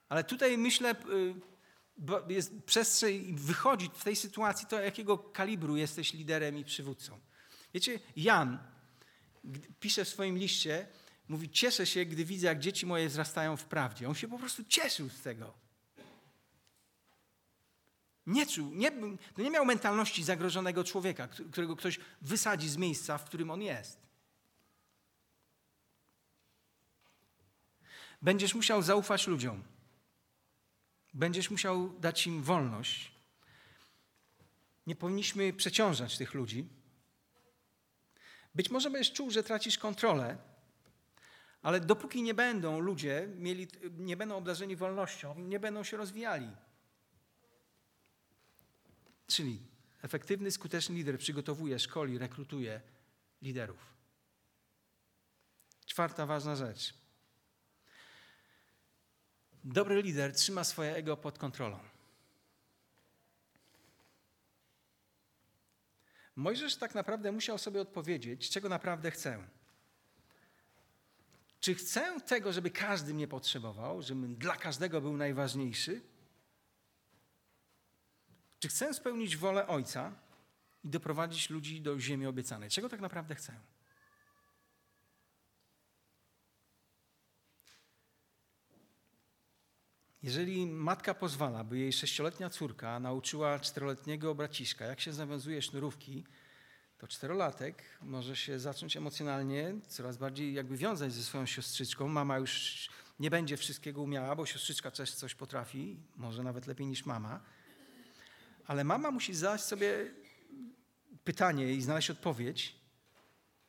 Ale 0.08 0.24
tutaj 0.24 0.58
myślę, 0.58 0.94
y, 2.28 2.32
jest 2.32 2.52
przestrzeń 2.66 3.36
wychodzić 3.36 3.92
w 3.94 4.04
tej 4.04 4.16
sytuacji, 4.16 4.66
to 4.66 4.80
jakiego 4.80 5.18
kalibru 5.18 5.76
jesteś 5.76 6.12
liderem 6.12 6.58
i 6.58 6.64
przywódcą. 6.64 7.20
Wiecie, 7.74 8.00
Jan 8.16 8.58
pisze 9.80 10.04
w 10.04 10.08
swoim 10.08 10.38
liście, 10.38 10.86
mówi, 11.28 11.50
cieszę 11.50 11.86
się, 11.86 12.04
gdy 12.04 12.24
widzę, 12.24 12.46
jak 12.46 12.58
dzieci 12.58 12.86
moje 12.86 13.08
wzrastają 13.08 13.56
w 13.56 13.64
prawdzie. 13.64 14.08
On 14.08 14.14
się 14.14 14.28
po 14.28 14.38
prostu 14.38 14.64
cieszył 14.64 15.08
z 15.08 15.20
tego. 15.20 15.54
Nie 18.26 18.46
czuł, 18.46 18.74
nie, 18.74 18.90
no 19.36 19.44
nie 19.44 19.50
miał 19.50 19.64
mentalności 19.64 20.24
zagrożonego 20.24 20.84
człowieka, 20.84 21.28
którego 21.28 21.76
ktoś 21.76 22.00
wysadzi 22.22 22.68
z 22.68 22.76
miejsca, 22.76 23.18
w 23.18 23.24
którym 23.24 23.50
on 23.50 23.62
jest. 23.62 24.03
Będziesz 28.24 28.54
musiał 28.54 28.82
zaufać 28.82 29.26
ludziom. 29.26 29.62
Będziesz 31.14 31.50
musiał 31.50 32.00
dać 32.00 32.26
im 32.26 32.42
wolność. 32.42 33.12
Nie 34.86 34.96
powinniśmy 34.96 35.52
przeciążać 35.52 36.18
tych 36.18 36.34
ludzi. 36.34 36.68
Być 38.54 38.70
może 38.70 38.90
będziesz 38.90 39.12
czuł, 39.12 39.30
że 39.30 39.42
tracisz 39.42 39.78
kontrolę, 39.78 40.38
ale 41.62 41.80
dopóki 41.80 42.22
nie 42.22 42.34
będą 42.34 42.78
ludzie 42.78 43.28
mieli, 43.36 43.68
nie 43.98 44.16
będą 44.16 44.36
obdarzeni 44.36 44.76
wolnością, 44.76 45.38
nie 45.38 45.60
będą 45.60 45.84
się 45.84 45.96
rozwijali. 45.96 46.50
Czyli 49.26 49.62
efektywny, 50.02 50.50
skuteczny 50.50 50.94
lider 50.94 51.18
przygotowuje, 51.18 51.78
szkoli, 51.78 52.18
rekrutuje 52.18 52.80
liderów. 53.42 53.94
Czwarta 55.86 56.26
ważna 56.26 56.56
rzecz. 56.56 57.03
Dobry 59.64 60.02
lider 60.02 60.32
trzyma 60.32 60.64
swoje 60.64 60.94
ego 60.94 61.16
pod 61.16 61.38
kontrolą. 61.38 61.78
Mojżesz 66.36 66.76
tak 66.76 66.94
naprawdę 66.94 67.32
musiał 67.32 67.58
sobie 67.58 67.80
odpowiedzieć, 67.80 68.50
czego 68.50 68.68
naprawdę 68.68 69.10
chcę. 69.10 69.48
Czy 71.60 71.74
chcę 71.74 72.20
tego, 72.20 72.52
żeby 72.52 72.70
każdy 72.70 73.14
mnie 73.14 73.28
potrzebował, 73.28 74.02
żebym 74.02 74.36
dla 74.36 74.56
każdego 74.56 75.00
był 75.00 75.16
najważniejszy? 75.16 76.00
Czy 78.60 78.68
chcę 78.68 78.94
spełnić 78.94 79.36
wolę 79.36 79.66
Ojca 79.66 80.12
i 80.84 80.88
doprowadzić 80.88 81.50
ludzi 81.50 81.80
do 81.80 82.00
ziemi 82.00 82.26
obiecanej? 82.26 82.70
Czego 82.70 82.88
tak 82.88 83.00
naprawdę 83.00 83.34
chcę? 83.34 83.60
Jeżeli 90.24 90.66
matka 90.66 91.14
pozwala, 91.14 91.64
by 91.64 91.78
jej 91.78 91.92
sześcioletnia 91.92 92.50
córka 92.50 93.00
nauczyła 93.00 93.58
czteroletniego 93.58 94.34
braciszka, 94.34 94.84
jak 94.84 95.00
się 95.00 95.12
zawiązuje 95.12 95.62
sznurówki, 95.62 96.24
to 96.98 97.08
czterolatek 97.08 97.82
może 98.02 98.36
się 98.36 98.58
zacząć 98.58 98.96
emocjonalnie 98.96 99.74
coraz 99.88 100.16
bardziej 100.16 100.54
jakby 100.54 100.76
wiązać 100.76 101.12
ze 101.12 101.22
swoją 101.22 101.46
siostrzyczką. 101.46 102.08
Mama 102.08 102.38
już 102.38 102.88
nie 103.20 103.30
będzie 103.30 103.56
wszystkiego 103.56 104.02
umiała, 104.02 104.36
bo 104.36 104.46
siostrzyczka 104.46 104.90
też 104.90 105.14
coś 105.14 105.34
potrafi, 105.34 106.00
może 106.16 106.42
nawet 106.42 106.66
lepiej 106.66 106.86
niż 106.86 107.06
mama. 107.06 107.40
Ale 108.66 108.84
mama 108.84 109.10
musi 109.10 109.34
zadać 109.34 109.60
sobie 109.64 110.10
pytanie 111.24 111.72
i 111.72 111.82
znaleźć 111.82 112.10
odpowiedź, 112.10 112.76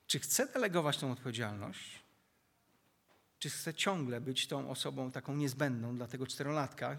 czy 0.08 0.20
chce 0.20 0.48
delegować 0.48 0.98
tą 0.98 1.12
odpowiedzialność, 1.12 2.05
czy 3.46 3.50
chce 3.50 3.74
ciągle 3.74 4.22
być 4.22 4.48
tą 4.48 4.70
osobą 4.70 5.12
taką 5.12 5.36
niezbędną 5.36 5.96
dla 5.96 6.08
tego 6.08 6.28
czterolatka, 6.28 6.98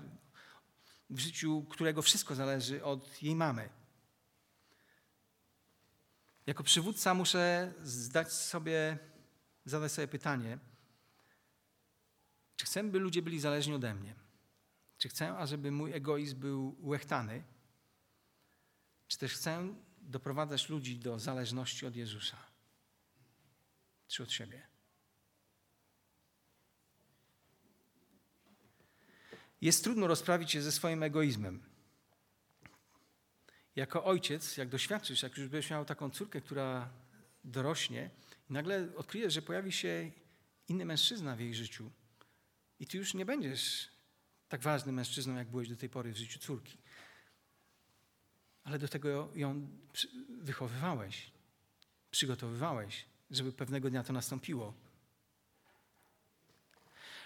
w 1.11 1.19
życiu 1.19 1.67
którego 1.71 2.03
wszystko 2.03 2.35
zależy 2.35 2.85
od 2.85 3.23
jej 3.23 3.35
mamy. 3.35 3.69
Jako 6.47 6.63
przywódca 6.63 7.15
muszę 7.15 7.73
zdać 7.83 8.33
sobie, 8.33 8.99
zadać 9.65 9.93
sobie 9.93 10.09
pytanie, 10.09 10.59
czy 12.57 12.67
chcę, 12.67 12.85
by 12.85 12.99
ludzie 12.99 13.23
byli 13.23 13.41
zależni 13.41 13.75
ode 13.75 13.95
mnie? 13.95 14.15
Czy 14.99 15.09
chcę, 15.09 15.37
ażeby 15.37 15.71
mój 15.71 15.93
egoizm 15.93 16.41
był 16.41 16.77
łechtany? 16.81 17.43
Czy 19.09 19.19
też 19.19 19.35
chcę 19.35 19.75
doprowadzać 20.01 20.69
ludzi 20.69 20.99
do 20.99 21.19
zależności 21.19 21.87
od 21.87 21.97
Jezusa? 21.97 22.37
Czy 24.09 24.23
od 24.23 24.33
siebie? 24.33 24.76
Jest 29.61 29.85
trudno 29.85 30.07
rozprawić 30.07 30.51
się 30.51 30.63
ze 30.63 30.73
swoim 30.73 31.03
egoizmem. 31.03 31.63
Jako 33.77 34.05
ojciec, 34.05 34.57
jak 34.57 34.69
doświadczysz, 34.69 35.23
jak 35.23 35.37
już 35.37 35.49
będziesz 35.49 35.71
miał 35.71 35.85
taką 35.85 36.11
córkę, 36.11 36.41
która 36.41 36.91
dorośnie, 37.45 38.11
nagle 38.51 38.89
odkryjesz, 38.97 39.35
że 39.35 39.43
pojawi 39.43 39.73
się 39.73 40.11
inny 40.69 40.85
mężczyzna 40.85 41.37
w 41.37 41.41
jej 41.41 41.55
życiu, 41.55 41.91
i 42.81 42.87
ty 42.87 42.99
już 42.99 43.15
nie 43.15 43.27
będziesz 43.27 43.89
tak 44.49 44.61
ważnym 44.61 44.95
mężczyzną, 44.95 45.37
jak 45.37 45.51
byłeś 45.51 45.69
do 45.69 45.77
tej 45.77 45.89
pory 45.89 46.13
w 46.13 46.17
życiu 46.17 46.39
córki. 46.39 46.79
Ale 48.65 48.79
do 48.79 48.89
tego 48.89 49.31
ją 49.35 49.69
wychowywałeś, 50.41 51.31
przygotowywałeś, 52.11 53.05
żeby 53.31 53.53
pewnego 53.53 53.91
dnia 53.91 54.05
to 54.05 54.13
nastąpiło. 54.13 54.75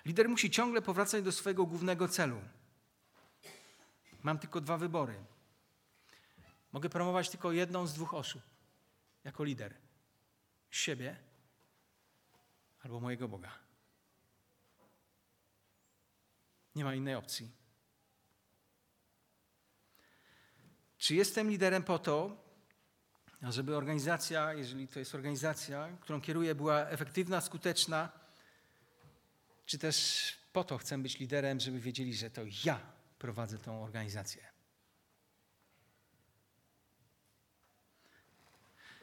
Lider 0.05 0.29
musi 0.29 0.51
ciągle 0.51 0.83
powracać 0.83 1.25
do 1.25 1.33
swojego 1.33 1.67
głównego 1.67 2.09
celu. 2.09 2.41
Mam 4.23 4.39
tylko 4.39 4.61
dwa 4.61 4.79
wybory. 4.79 5.15
Mogę 6.73 6.89
promować 6.89 7.31
tylko 7.31 7.53
jedną 7.53 7.87
z 7.87 7.95
dwóch 7.95 8.15
osób 8.15 8.43
jako 9.25 9.45
lider: 9.45 9.75
siebie 10.71 11.17
albo 12.83 13.01
mojego 13.01 13.29
Boga. 13.29 13.51
Nie 16.75 16.85
ma 16.85 16.95
innej 16.95 17.15
opcji. 17.15 17.51
Czy 20.99 21.15
jestem 21.15 21.51
liderem 21.51 21.83
po 21.83 21.99
to, 21.99 22.45
żeby 23.43 23.77
organizacja, 23.77 24.53
jeżeli 24.53 24.89
to 24.89 24.99
jest 24.99 25.15
organizacja, 25.15 25.89
którą 26.01 26.21
kieruję, 26.21 26.55
była 26.55 26.81
efektywna, 26.81 27.41
skuteczna, 27.41 28.13
czy 29.71 29.79
też 29.79 30.27
po 30.53 30.65
to 30.65 30.79
chcę 30.79 30.99
być 30.99 31.19
liderem, 31.19 31.61
żeby 31.61 31.81
wiedzieli, 31.81 32.15
że 32.15 32.31
to 32.31 32.43
ja 32.65 32.81
prowadzę 33.19 33.59
tą 33.59 33.85
organizację? 33.85 34.43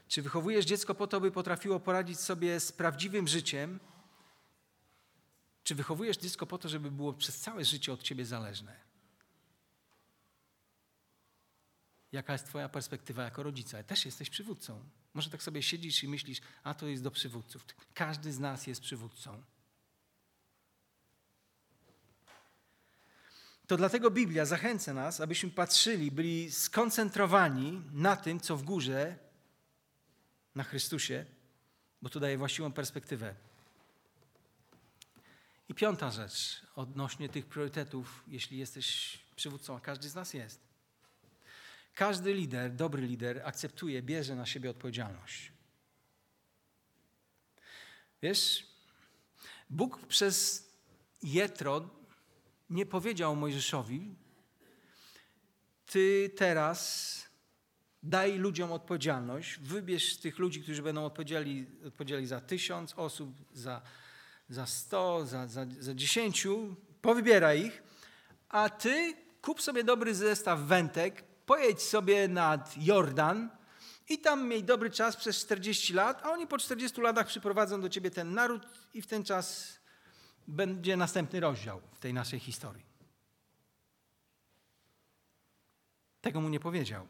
Czy 0.07 0.21
wychowujesz 0.21 0.65
dziecko 0.65 0.95
po 0.95 1.07
to, 1.07 1.21
by 1.21 1.31
potrafiło 1.31 1.79
poradzić 1.79 2.19
sobie 2.19 2.59
z 2.59 2.71
prawdziwym 2.71 3.27
życiem? 3.27 3.79
Czy 5.63 5.75
wychowujesz 5.75 6.17
dziecko 6.17 6.45
po 6.45 6.57
to, 6.57 6.69
żeby 6.69 6.91
było 6.91 7.13
przez 7.13 7.39
całe 7.39 7.65
życie 7.65 7.93
od 7.93 8.03
ciebie 8.03 8.25
zależne? 8.25 8.79
Jaka 12.11 12.33
jest 12.33 12.45
Twoja 12.45 12.69
perspektywa 12.69 13.23
jako 13.23 13.43
rodzica? 13.43 13.83
Też 13.83 14.05
jesteś 14.05 14.29
przywódcą. 14.29 14.89
Może 15.13 15.29
tak 15.29 15.43
sobie 15.43 15.63
siedzisz 15.63 16.03
i 16.03 16.07
myślisz, 16.07 16.39
a 16.63 16.73
to 16.73 16.87
jest 16.87 17.03
do 17.03 17.11
przywódców. 17.11 17.65
Każdy 17.93 18.33
z 18.33 18.39
nas 18.39 18.67
jest 18.67 18.81
przywódcą. 18.81 19.43
To 23.67 23.77
dlatego 23.77 24.11
Biblia 24.11 24.45
zachęca 24.45 24.93
nas, 24.93 25.21
abyśmy 25.21 25.49
patrzyli, 25.49 26.11
byli 26.11 26.51
skoncentrowani 26.51 27.81
na 27.93 28.15
tym, 28.15 28.39
co 28.39 28.57
w 28.57 28.63
górze, 28.63 29.17
na 30.55 30.63
Chrystusie, 30.63 31.25
bo 32.01 32.09
to 32.09 32.19
daje 32.19 32.37
właściwą 32.37 32.71
perspektywę. 32.71 33.35
I 35.69 35.73
piąta 35.73 36.11
rzecz 36.11 36.61
odnośnie 36.75 37.29
tych 37.29 37.45
priorytetów, 37.45 38.23
jeśli 38.27 38.57
jesteś 38.57 39.19
przywódcą, 39.35 39.75
a 39.75 39.79
każdy 39.79 40.09
z 40.09 40.15
nas 40.15 40.33
jest. 40.33 40.59
Każdy 41.95 42.33
lider, 42.33 42.75
dobry 42.75 43.07
lider, 43.07 43.41
akceptuje, 43.45 44.01
bierze 44.01 44.35
na 44.35 44.45
siebie 44.45 44.69
odpowiedzialność. 44.69 45.51
Wiesz, 48.21 48.67
Bóg 49.69 50.07
przez 50.07 50.67
Jetro 51.23 51.96
nie 52.69 52.85
powiedział 52.85 53.35
Mojżeszowi, 53.35 54.15
ty 55.85 56.31
teraz 56.35 57.23
daj 58.03 58.37
ludziom 58.37 58.71
odpowiedzialność, 58.71 59.59
wybierz 59.59 60.17
tych 60.17 60.39
ludzi, 60.39 60.61
którzy 60.61 60.81
będą 60.81 61.05
odpowiedzialni, 61.05 61.65
odpowiedzialni 61.87 62.27
za 62.27 62.41
tysiąc 62.41 62.93
osób, 62.97 63.35
za, 63.53 63.81
za 64.49 64.65
sto, 64.65 65.25
za, 65.25 65.47
za, 65.47 65.65
za 65.79 65.93
dziesięciu, 65.93 66.75
powybieraj 67.01 67.65
ich, 67.65 67.83
a 68.49 68.69
ty 68.69 69.13
kup 69.41 69.61
sobie 69.61 69.83
dobry 69.83 70.15
zestaw 70.15 70.59
wętek, 70.59 71.23
pojedź 71.45 71.81
sobie 71.81 72.27
nad 72.27 72.75
Jordan 72.77 73.49
i 74.09 74.19
tam 74.19 74.47
miej 74.47 74.63
dobry 74.63 74.89
czas 74.89 75.15
przez 75.15 75.39
40 75.39 75.93
lat, 75.93 76.25
a 76.25 76.31
oni 76.31 76.47
po 76.47 76.57
40 76.57 77.01
latach 77.01 77.27
przyprowadzą 77.27 77.81
do 77.81 77.89
ciebie 77.89 78.11
ten 78.11 78.33
naród 78.33 78.67
i 78.93 79.01
w 79.01 79.07
ten 79.07 79.23
czas 79.23 79.76
będzie 80.47 80.97
następny 80.97 81.39
rozdział 81.39 81.81
w 81.91 81.99
tej 81.99 82.13
naszej 82.13 82.39
historii. 82.39 82.85
Tego 86.21 86.41
mu 86.41 86.49
nie 86.49 86.59
powiedział. 86.59 87.07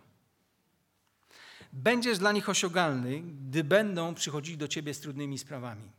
Będziesz 1.74 2.20
dla 2.20 2.32
nich 2.32 2.50
osiągalny, 2.50 3.22
gdy 3.22 3.64
będą 3.64 4.16
przychodzić 4.16 4.58
do 4.58 4.68
ciebie 4.68 4.94
z 4.94 5.00
trudnymi 5.00 5.38
sprawami. 5.38 5.92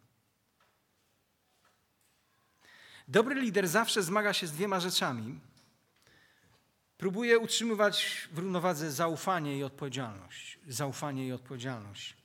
Dobry 3.09 3.34
lider 3.34 3.68
zawsze 3.68 4.03
zmaga 4.03 4.32
się 4.32 4.47
z 4.47 4.53
dwiema 4.53 4.80
rzeczami. 4.80 5.41
Próbuje 6.99 7.39
utrzymywać 7.39 8.28
w 8.32 8.39
równowadze 8.39 8.93
zaufanie 8.93 9.59
i 9.59 9.64
odpowiedzialność. 9.64 10.59
Zaufanie 10.66 11.26
i 11.26 11.32
odpowiedzialność. 11.32 12.17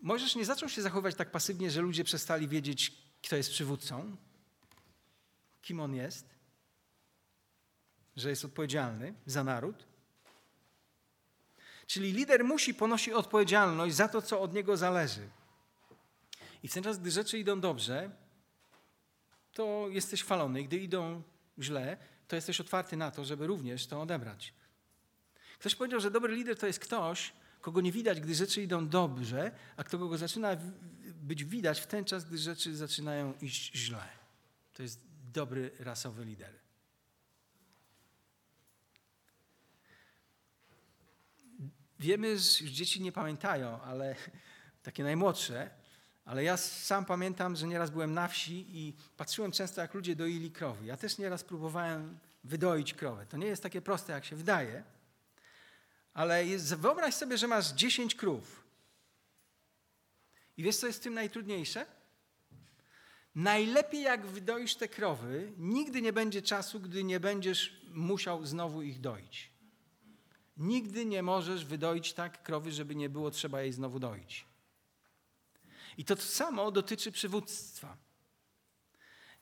Możesz 0.00 0.34
nie 0.34 0.44
zaczął 0.44 0.68
się 0.68 0.82
zachowywać 0.82 1.14
tak 1.14 1.30
pasywnie, 1.30 1.70
że 1.70 1.80
ludzie 1.80 2.04
przestali 2.04 2.48
wiedzieć, 2.48 2.92
kto 3.22 3.36
jest 3.36 3.50
przywódcą, 3.50 4.16
kim 5.62 5.80
on 5.80 5.94
jest, 5.94 6.26
że 8.16 8.30
jest 8.30 8.44
odpowiedzialny 8.44 9.14
za 9.26 9.44
naród. 9.44 9.86
Czyli 11.86 12.12
lider 12.12 12.44
musi 12.44 12.74
ponosić 12.74 13.14
odpowiedzialność 13.14 13.94
za 13.94 14.08
to, 14.08 14.22
co 14.22 14.40
od 14.40 14.54
niego 14.54 14.76
zależy. 14.76 15.28
I 16.62 16.68
w 16.68 16.72
ten 16.72 16.82
czas, 16.82 16.98
gdy 16.98 17.10
rzeczy 17.10 17.38
idą 17.38 17.60
dobrze, 17.60 18.10
to 19.52 19.86
jesteś 19.88 20.22
chwalony. 20.22 20.64
Gdy 20.64 20.78
idą 20.78 21.22
źle, 21.58 21.96
to 22.28 22.36
jesteś 22.36 22.60
otwarty 22.60 22.96
na 22.96 23.10
to, 23.10 23.24
żeby 23.24 23.46
również 23.46 23.86
to 23.86 24.02
odebrać. 24.02 24.54
Ktoś 25.58 25.74
powiedział, 25.74 26.00
że 26.00 26.10
dobry 26.10 26.34
lider 26.34 26.58
to 26.58 26.66
jest 26.66 26.78
ktoś, 26.78 27.32
kogo 27.60 27.80
nie 27.80 27.92
widać, 27.92 28.20
gdy 28.20 28.34
rzeczy 28.34 28.62
idą 28.62 28.88
dobrze, 28.88 29.52
a 29.76 29.84
kto 29.84 29.98
go 29.98 30.18
zaczyna 30.18 30.56
być 31.14 31.44
widać 31.44 31.80
w 31.80 31.86
ten 31.86 32.04
czas, 32.04 32.24
gdy 32.24 32.38
rzeczy 32.38 32.76
zaczynają 32.76 33.34
iść 33.40 33.72
źle. 33.74 34.08
To 34.72 34.82
jest 34.82 35.00
dobry 35.32 35.70
rasowy 35.78 36.24
lider. 36.24 36.52
Wiemy, 41.98 42.38
że 42.38 42.64
już 42.64 42.72
dzieci 42.72 43.02
nie 43.02 43.12
pamiętają, 43.12 43.80
ale 43.82 44.16
takie 44.82 45.02
najmłodsze, 45.02 45.70
ale 46.24 46.44
ja 46.44 46.56
sam 46.56 47.04
pamiętam, 47.04 47.56
że 47.56 47.66
nieraz 47.66 47.90
byłem 47.90 48.14
na 48.14 48.28
wsi 48.28 48.66
i 48.68 48.96
patrzyłem 49.16 49.52
często, 49.52 49.80
jak 49.80 49.94
ludzie 49.94 50.16
doili 50.16 50.50
krowy. 50.50 50.86
Ja 50.86 50.96
też 50.96 51.18
nieraz 51.18 51.44
próbowałem 51.44 52.18
wydoić 52.44 52.94
krowę. 52.94 53.26
To 53.26 53.36
nie 53.36 53.46
jest 53.46 53.62
takie 53.62 53.80
proste, 53.80 54.12
jak 54.12 54.24
się 54.24 54.36
wydaje, 54.36 54.84
ale 56.14 56.46
jest, 56.46 56.74
wyobraź 56.74 57.14
sobie, 57.14 57.38
że 57.38 57.48
masz 57.48 57.72
10 57.72 58.14
krów. 58.14 58.64
I 60.56 60.62
wiesz, 60.62 60.76
co 60.76 60.86
jest 60.86 60.98
w 60.98 61.02
tym 61.02 61.14
najtrudniejsze? 61.14 61.86
Najlepiej 63.34 64.02
jak 64.02 64.26
wydoisz 64.26 64.74
te 64.74 64.88
krowy, 64.88 65.52
nigdy 65.58 66.02
nie 66.02 66.12
będzie 66.12 66.42
czasu, 66.42 66.80
gdy 66.80 67.04
nie 67.04 67.20
będziesz 67.20 67.82
musiał 67.90 68.46
znowu 68.46 68.82
ich 68.82 69.00
doić. 69.00 69.50
Nigdy 70.56 71.04
nie 71.04 71.22
możesz 71.22 71.64
wydoić 71.64 72.12
tak 72.12 72.42
krowy, 72.42 72.72
żeby 72.72 72.94
nie 72.94 73.08
było 73.08 73.30
trzeba 73.30 73.62
jej 73.62 73.72
znowu 73.72 73.98
doić. 73.98 74.46
I 75.98 76.04
to 76.04 76.16
samo 76.16 76.70
dotyczy 76.70 77.12
przywództwa. 77.12 77.96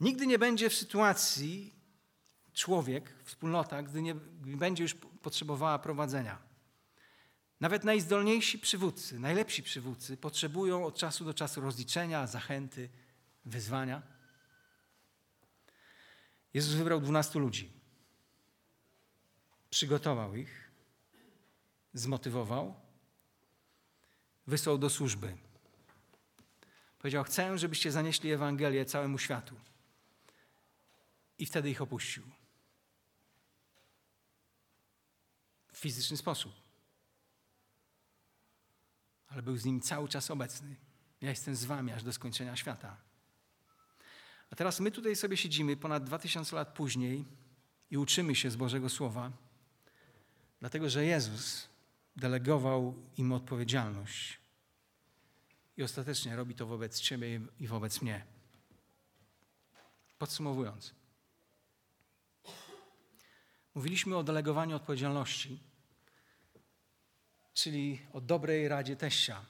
Nigdy 0.00 0.26
nie 0.26 0.38
będzie 0.38 0.70
w 0.70 0.74
sytuacji 0.74 1.74
człowiek, 2.52 3.14
wspólnota, 3.24 3.82
gdy 3.82 4.02
nie 4.02 4.14
będzie 4.44 4.82
już 4.82 4.94
potrzebowała 5.22 5.78
prowadzenia. 5.78 6.47
Nawet 7.60 7.84
najzdolniejsi 7.84 8.58
przywódcy, 8.58 9.18
najlepsi 9.18 9.62
przywódcy 9.62 10.16
potrzebują 10.16 10.84
od 10.84 10.96
czasu 10.96 11.24
do 11.24 11.34
czasu 11.34 11.60
rozliczenia, 11.60 12.26
zachęty, 12.26 12.88
wyzwania. 13.44 14.02
Jezus 16.54 16.74
wybrał 16.74 17.00
dwunastu 17.00 17.38
ludzi. 17.38 17.72
Przygotował 19.70 20.36
ich, 20.36 20.70
zmotywował, 21.94 22.74
wysłał 24.46 24.78
do 24.78 24.90
służby. 24.90 25.36
Powiedział: 26.98 27.24
Chcę, 27.24 27.58
żebyście 27.58 27.92
zanieśli 27.92 28.32
Ewangelię 28.32 28.84
całemu 28.84 29.18
światu. 29.18 29.56
I 31.38 31.46
wtedy 31.46 31.70
ich 31.70 31.82
opuścił. 31.82 32.22
W 35.72 35.78
fizyczny 35.78 36.16
sposób. 36.16 36.67
Ale 39.28 39.42
był 39.42 39.56
z 39.56 39.64
nimi 39.64 39.80
cały 39.80 40.08
czas 40.08 40.30
obecny. 40.30 40.76
Ja 41.20 41.30
jestem 41.30 41.56
z 41.56 41.64
wami 41.64 41.92
aż 41.92 42.02
do 42.02 42.12
skończenia 42.12 42.56
świata. 42.56 42.96
A 44.50 44.56
teraz 44.56 44.80
my 44.80 44.90
tutaj 44.90 45.16
sobie 45.16 45.36
siedzimy 45.36 45.76
ponad 45.76 46.04
2000 46.04 46.56
lat 46.56 46.68
później 46.68 47.24
i 47.90 47.98
uczymy 47.98 48.34
się 48.34 48.50
z 48.50 48.56
Bożego 48.56 48.88
Słowa, 48.88 49.32
dlatego 50.60 50.90
że 50.90 51.04
Jezus 51.04 51.68
delegował 52.16 52.94
im 53.16 53.32
odpowiedzialność 53.32 54.38
i 55.76 55.82
ostatecznie 55.82 56.36
robi 56.36 56.54
to 56.54 56.66
wobec 56.66 57.00
Ciebie 57.00 57.40
i 57.60 57.66
wobec 57.66 58.02
mnie. 58.02 58.24
Podsumowując, 60.18 60.94
mówiliśmy 63.74 64.16
o 64.16 64.22
delegowaniu 64.22 64.76
odpowiedzialności, 64.76 65.58
czyli 67.58 68.00
o 68.12 68.20
dobrej 68.20 68.68
radzie 68.68 68.96
teścia. 68.96 69.44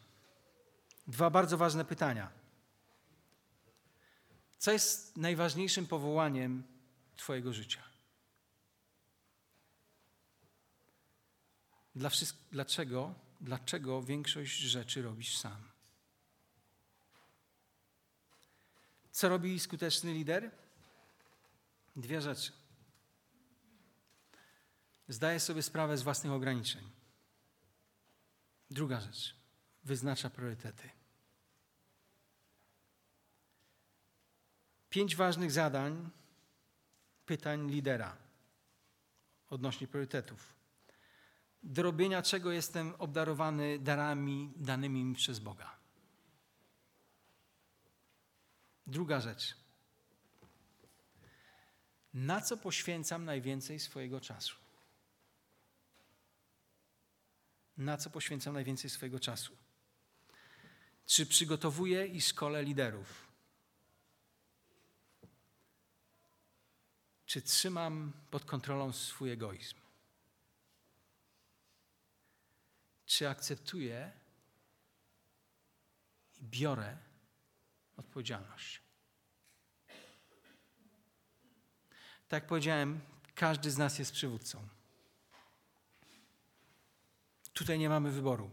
Dwa 1.07 1.31
bardzo 1.31 1.59
ważne 1.59 1.85
pytania. 1.85 2.31
Co 4.59 4.73
jest 4.73 5.17
najważniejszym 5.17 5.87
powołaniem 5.87 6.63
Twojego 7.17 7.53
życia? 7.53 7.83
Dla 11.95 12.11
dlaczego, 12.53 13.15
dlaczego 13.41 14.03
większość 14.03 14.59
rzeczy 14.59 15.03
robisz 15.03 15.39
sam? 15.39 15.69
Co 19.11 19.29
robi 19.29 19.61
skuteczny 19.61 20.13
lider? 20.13 20.51
Dwie 21.97 22.21
rzeczy. 22.21 22.53
Zdaje 25.09 25.41
sobie 25.41 25.63
sprawę 25.63 25.97
z 25.97 26.03
własnych 26.03 26.33
ograniczeń. 26.33 26.98
Druga 28.71 29.01
rzecz. 29.01 29.35
Wyznacza 29.85 30.31
priorytety. 30.31 30.91
Pięć 34.91 35.17
ważnych 35.17 35.53
zadań, 35.53 36.11
pytań 37.27 37.71
lidera 37.71 38.17
odnośnie 39.51 39.87
priorytetów. 39.87 40.55
Do 41.63 41.83
robienia 41.83 42.23
czego 42.23 42.53
jestem 42.53 42.95
obdarowany 42.99 43.79
darami 43.79 44.53
danymi 44.57 45.05
mi 45.05 45.15
przez 45.15 45.39
Boga. 45.39 45.77
Druga 48.87 49.21
rzecz. 49.21 49.57
Na 52.15 52.41
co 52.41 52.57
poświęcam 52.57 53.25
najwięcej 53.25 53.81
swojego 53.81 54.21
czasu? 54.21 54.68
Na 57.79 57.97
co 57.97 58.11
poświęcam 58.11 58.55
najwięcej 58.55 58.91
swojego 58.91 59.21
czasu? 59.21 59.57
Czy 61.07 61.27
przygotowuję 61.27 62.07
i 62.07 62.21
szkole 62.21 62.63
liderów? 62.63 63.29
Czy 67.27 67.43
trzymam 67.43 68.13
pod 68.31 68.45
kontrolą 68.45 68.93
swój 68.93 69.31
egoizm? 69.31 69.77
Czy 73.07 73.29
akceptuję 73.29 74.13
i 76.41 76.45
biorę 76.45 76.99
odpowiedzialność? 77.97 78.83
Tak 82.29 82.43
jak 82.43 82.47
powiedziałem, 82.47 83.01
każdy 83.35 83.71
z 83.71 83.79
nas 83.79 83.99
jest 83.99 84.13
przywódcą. 84.13 84.78
Tutaj 87.59 87.79
nie 87.79 87.89
mamy 87.89 88.11
wyboru. 88.11 88.51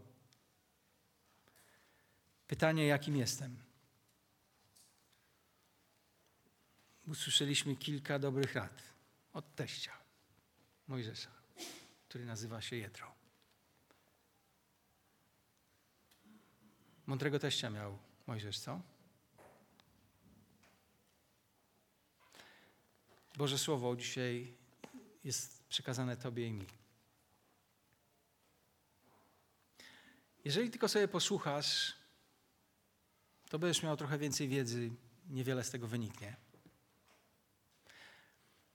Pytanie, 2.46 2.86
jakim 2.86 3.16
jestem? 3.16 3.56
usłyszeliśmy 7.06 7.76
kilka 7.76 8.18
dobrych 8.18 8.54
rad 8.54 8.82
od 9.32 9.54
teścia 9.54 9.92
Mojżesza, 10.88 11.30
który 12.08 12.24
nazywa 12.24 12.60
się 12.60 12.76
Jetro. 12.76 13.14
Mądrego 17.06 17.38
teścia 17.38 17.70
miał 17.70 17.98
Mojżesz, 18.26 18.58
co? 18.58 18.80
Boże 23.36 23.58
Słowo 23.58 23.96
dzisiaj 23.96 24.54
jest 25.24 25.64
przekazane 25.68 26.16
Tobie 26.16 26.46
i 26.46 26.52
mi. 26.52 26.85
Jeżeli 30.46 30.70
tylko 30.70 30.88
sobie 30.88 31.08
posłuchasz, 31.08 31.94
to 33.48 33.58
będziesz 33.58 33.82
miał 33.82 33.96
trochę 33.96 34.18
więcej 34.18 34.48
wiedzy, 34.48 34.90
niewiele 35.28 35.64
z 35.64 35.70
tego 35.70 35.88
wyniknie. 35.88 36.36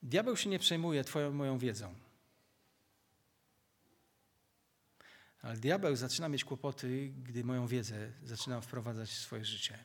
Diabeł 0.03 0.37
się 0.37 0.49
nie 0.49 0.59
przejmuje 0.59 1.03
Twoją 1.03 1.31
moją 1.31 1.57
wiedzą. 1.57 1.95
Ale 5.41 5.57
diabeł 5.57 5.95
zaczyna 5.95 6.29
mieć 6.29 6.45
kłopoty, 6.45 7.13
gdy 7.23 7.43
moją 7.43 7.67
wiedzę 7.67 8.11
zaczynam 8.23 8.61
wprowadzać 8.61 9.09
w 9.09 9.19
swoje 9.19 9.45
życie. 9.45 9.83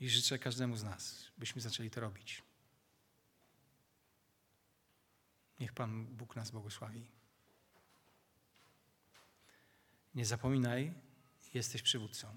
I 0.00 0.08
życzę 0.08 0.38
każdemu 0.38 0.76
z 0.76 0.82
nas, 0.82 1.30
byśmy 1.38 1.60
zaczęli 1.60 1.90
to 1.90 2.00
robić. 2.00 2.42
Niech 5.60 5.72
Pan 5.72 6.06
Bóg 6.06 6.36
nas 6.36 6.50
błogosławi. 6.50 7.17
Nie 10.14 10.24
zapominaj, 10.26 10.94
jesteś 11.54 11.82
przywódcą. 11.82 12.36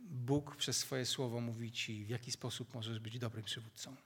Bóg 0.00 0.56
przez 0.56 0.76
swoje 0.76 1.06
słowo 1.06 1.40
mówi 1.40 1.72
ci, 1.72 2.04
w 2.04 2.08
jaki 2.08 2.32
sposób 2.32 2.74
możesz 2.74 2.98
być 2.98 3.18
dobrym 3.18 3.44
przywódcą. 3.44 3.96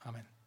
Amen. 0.00 0.41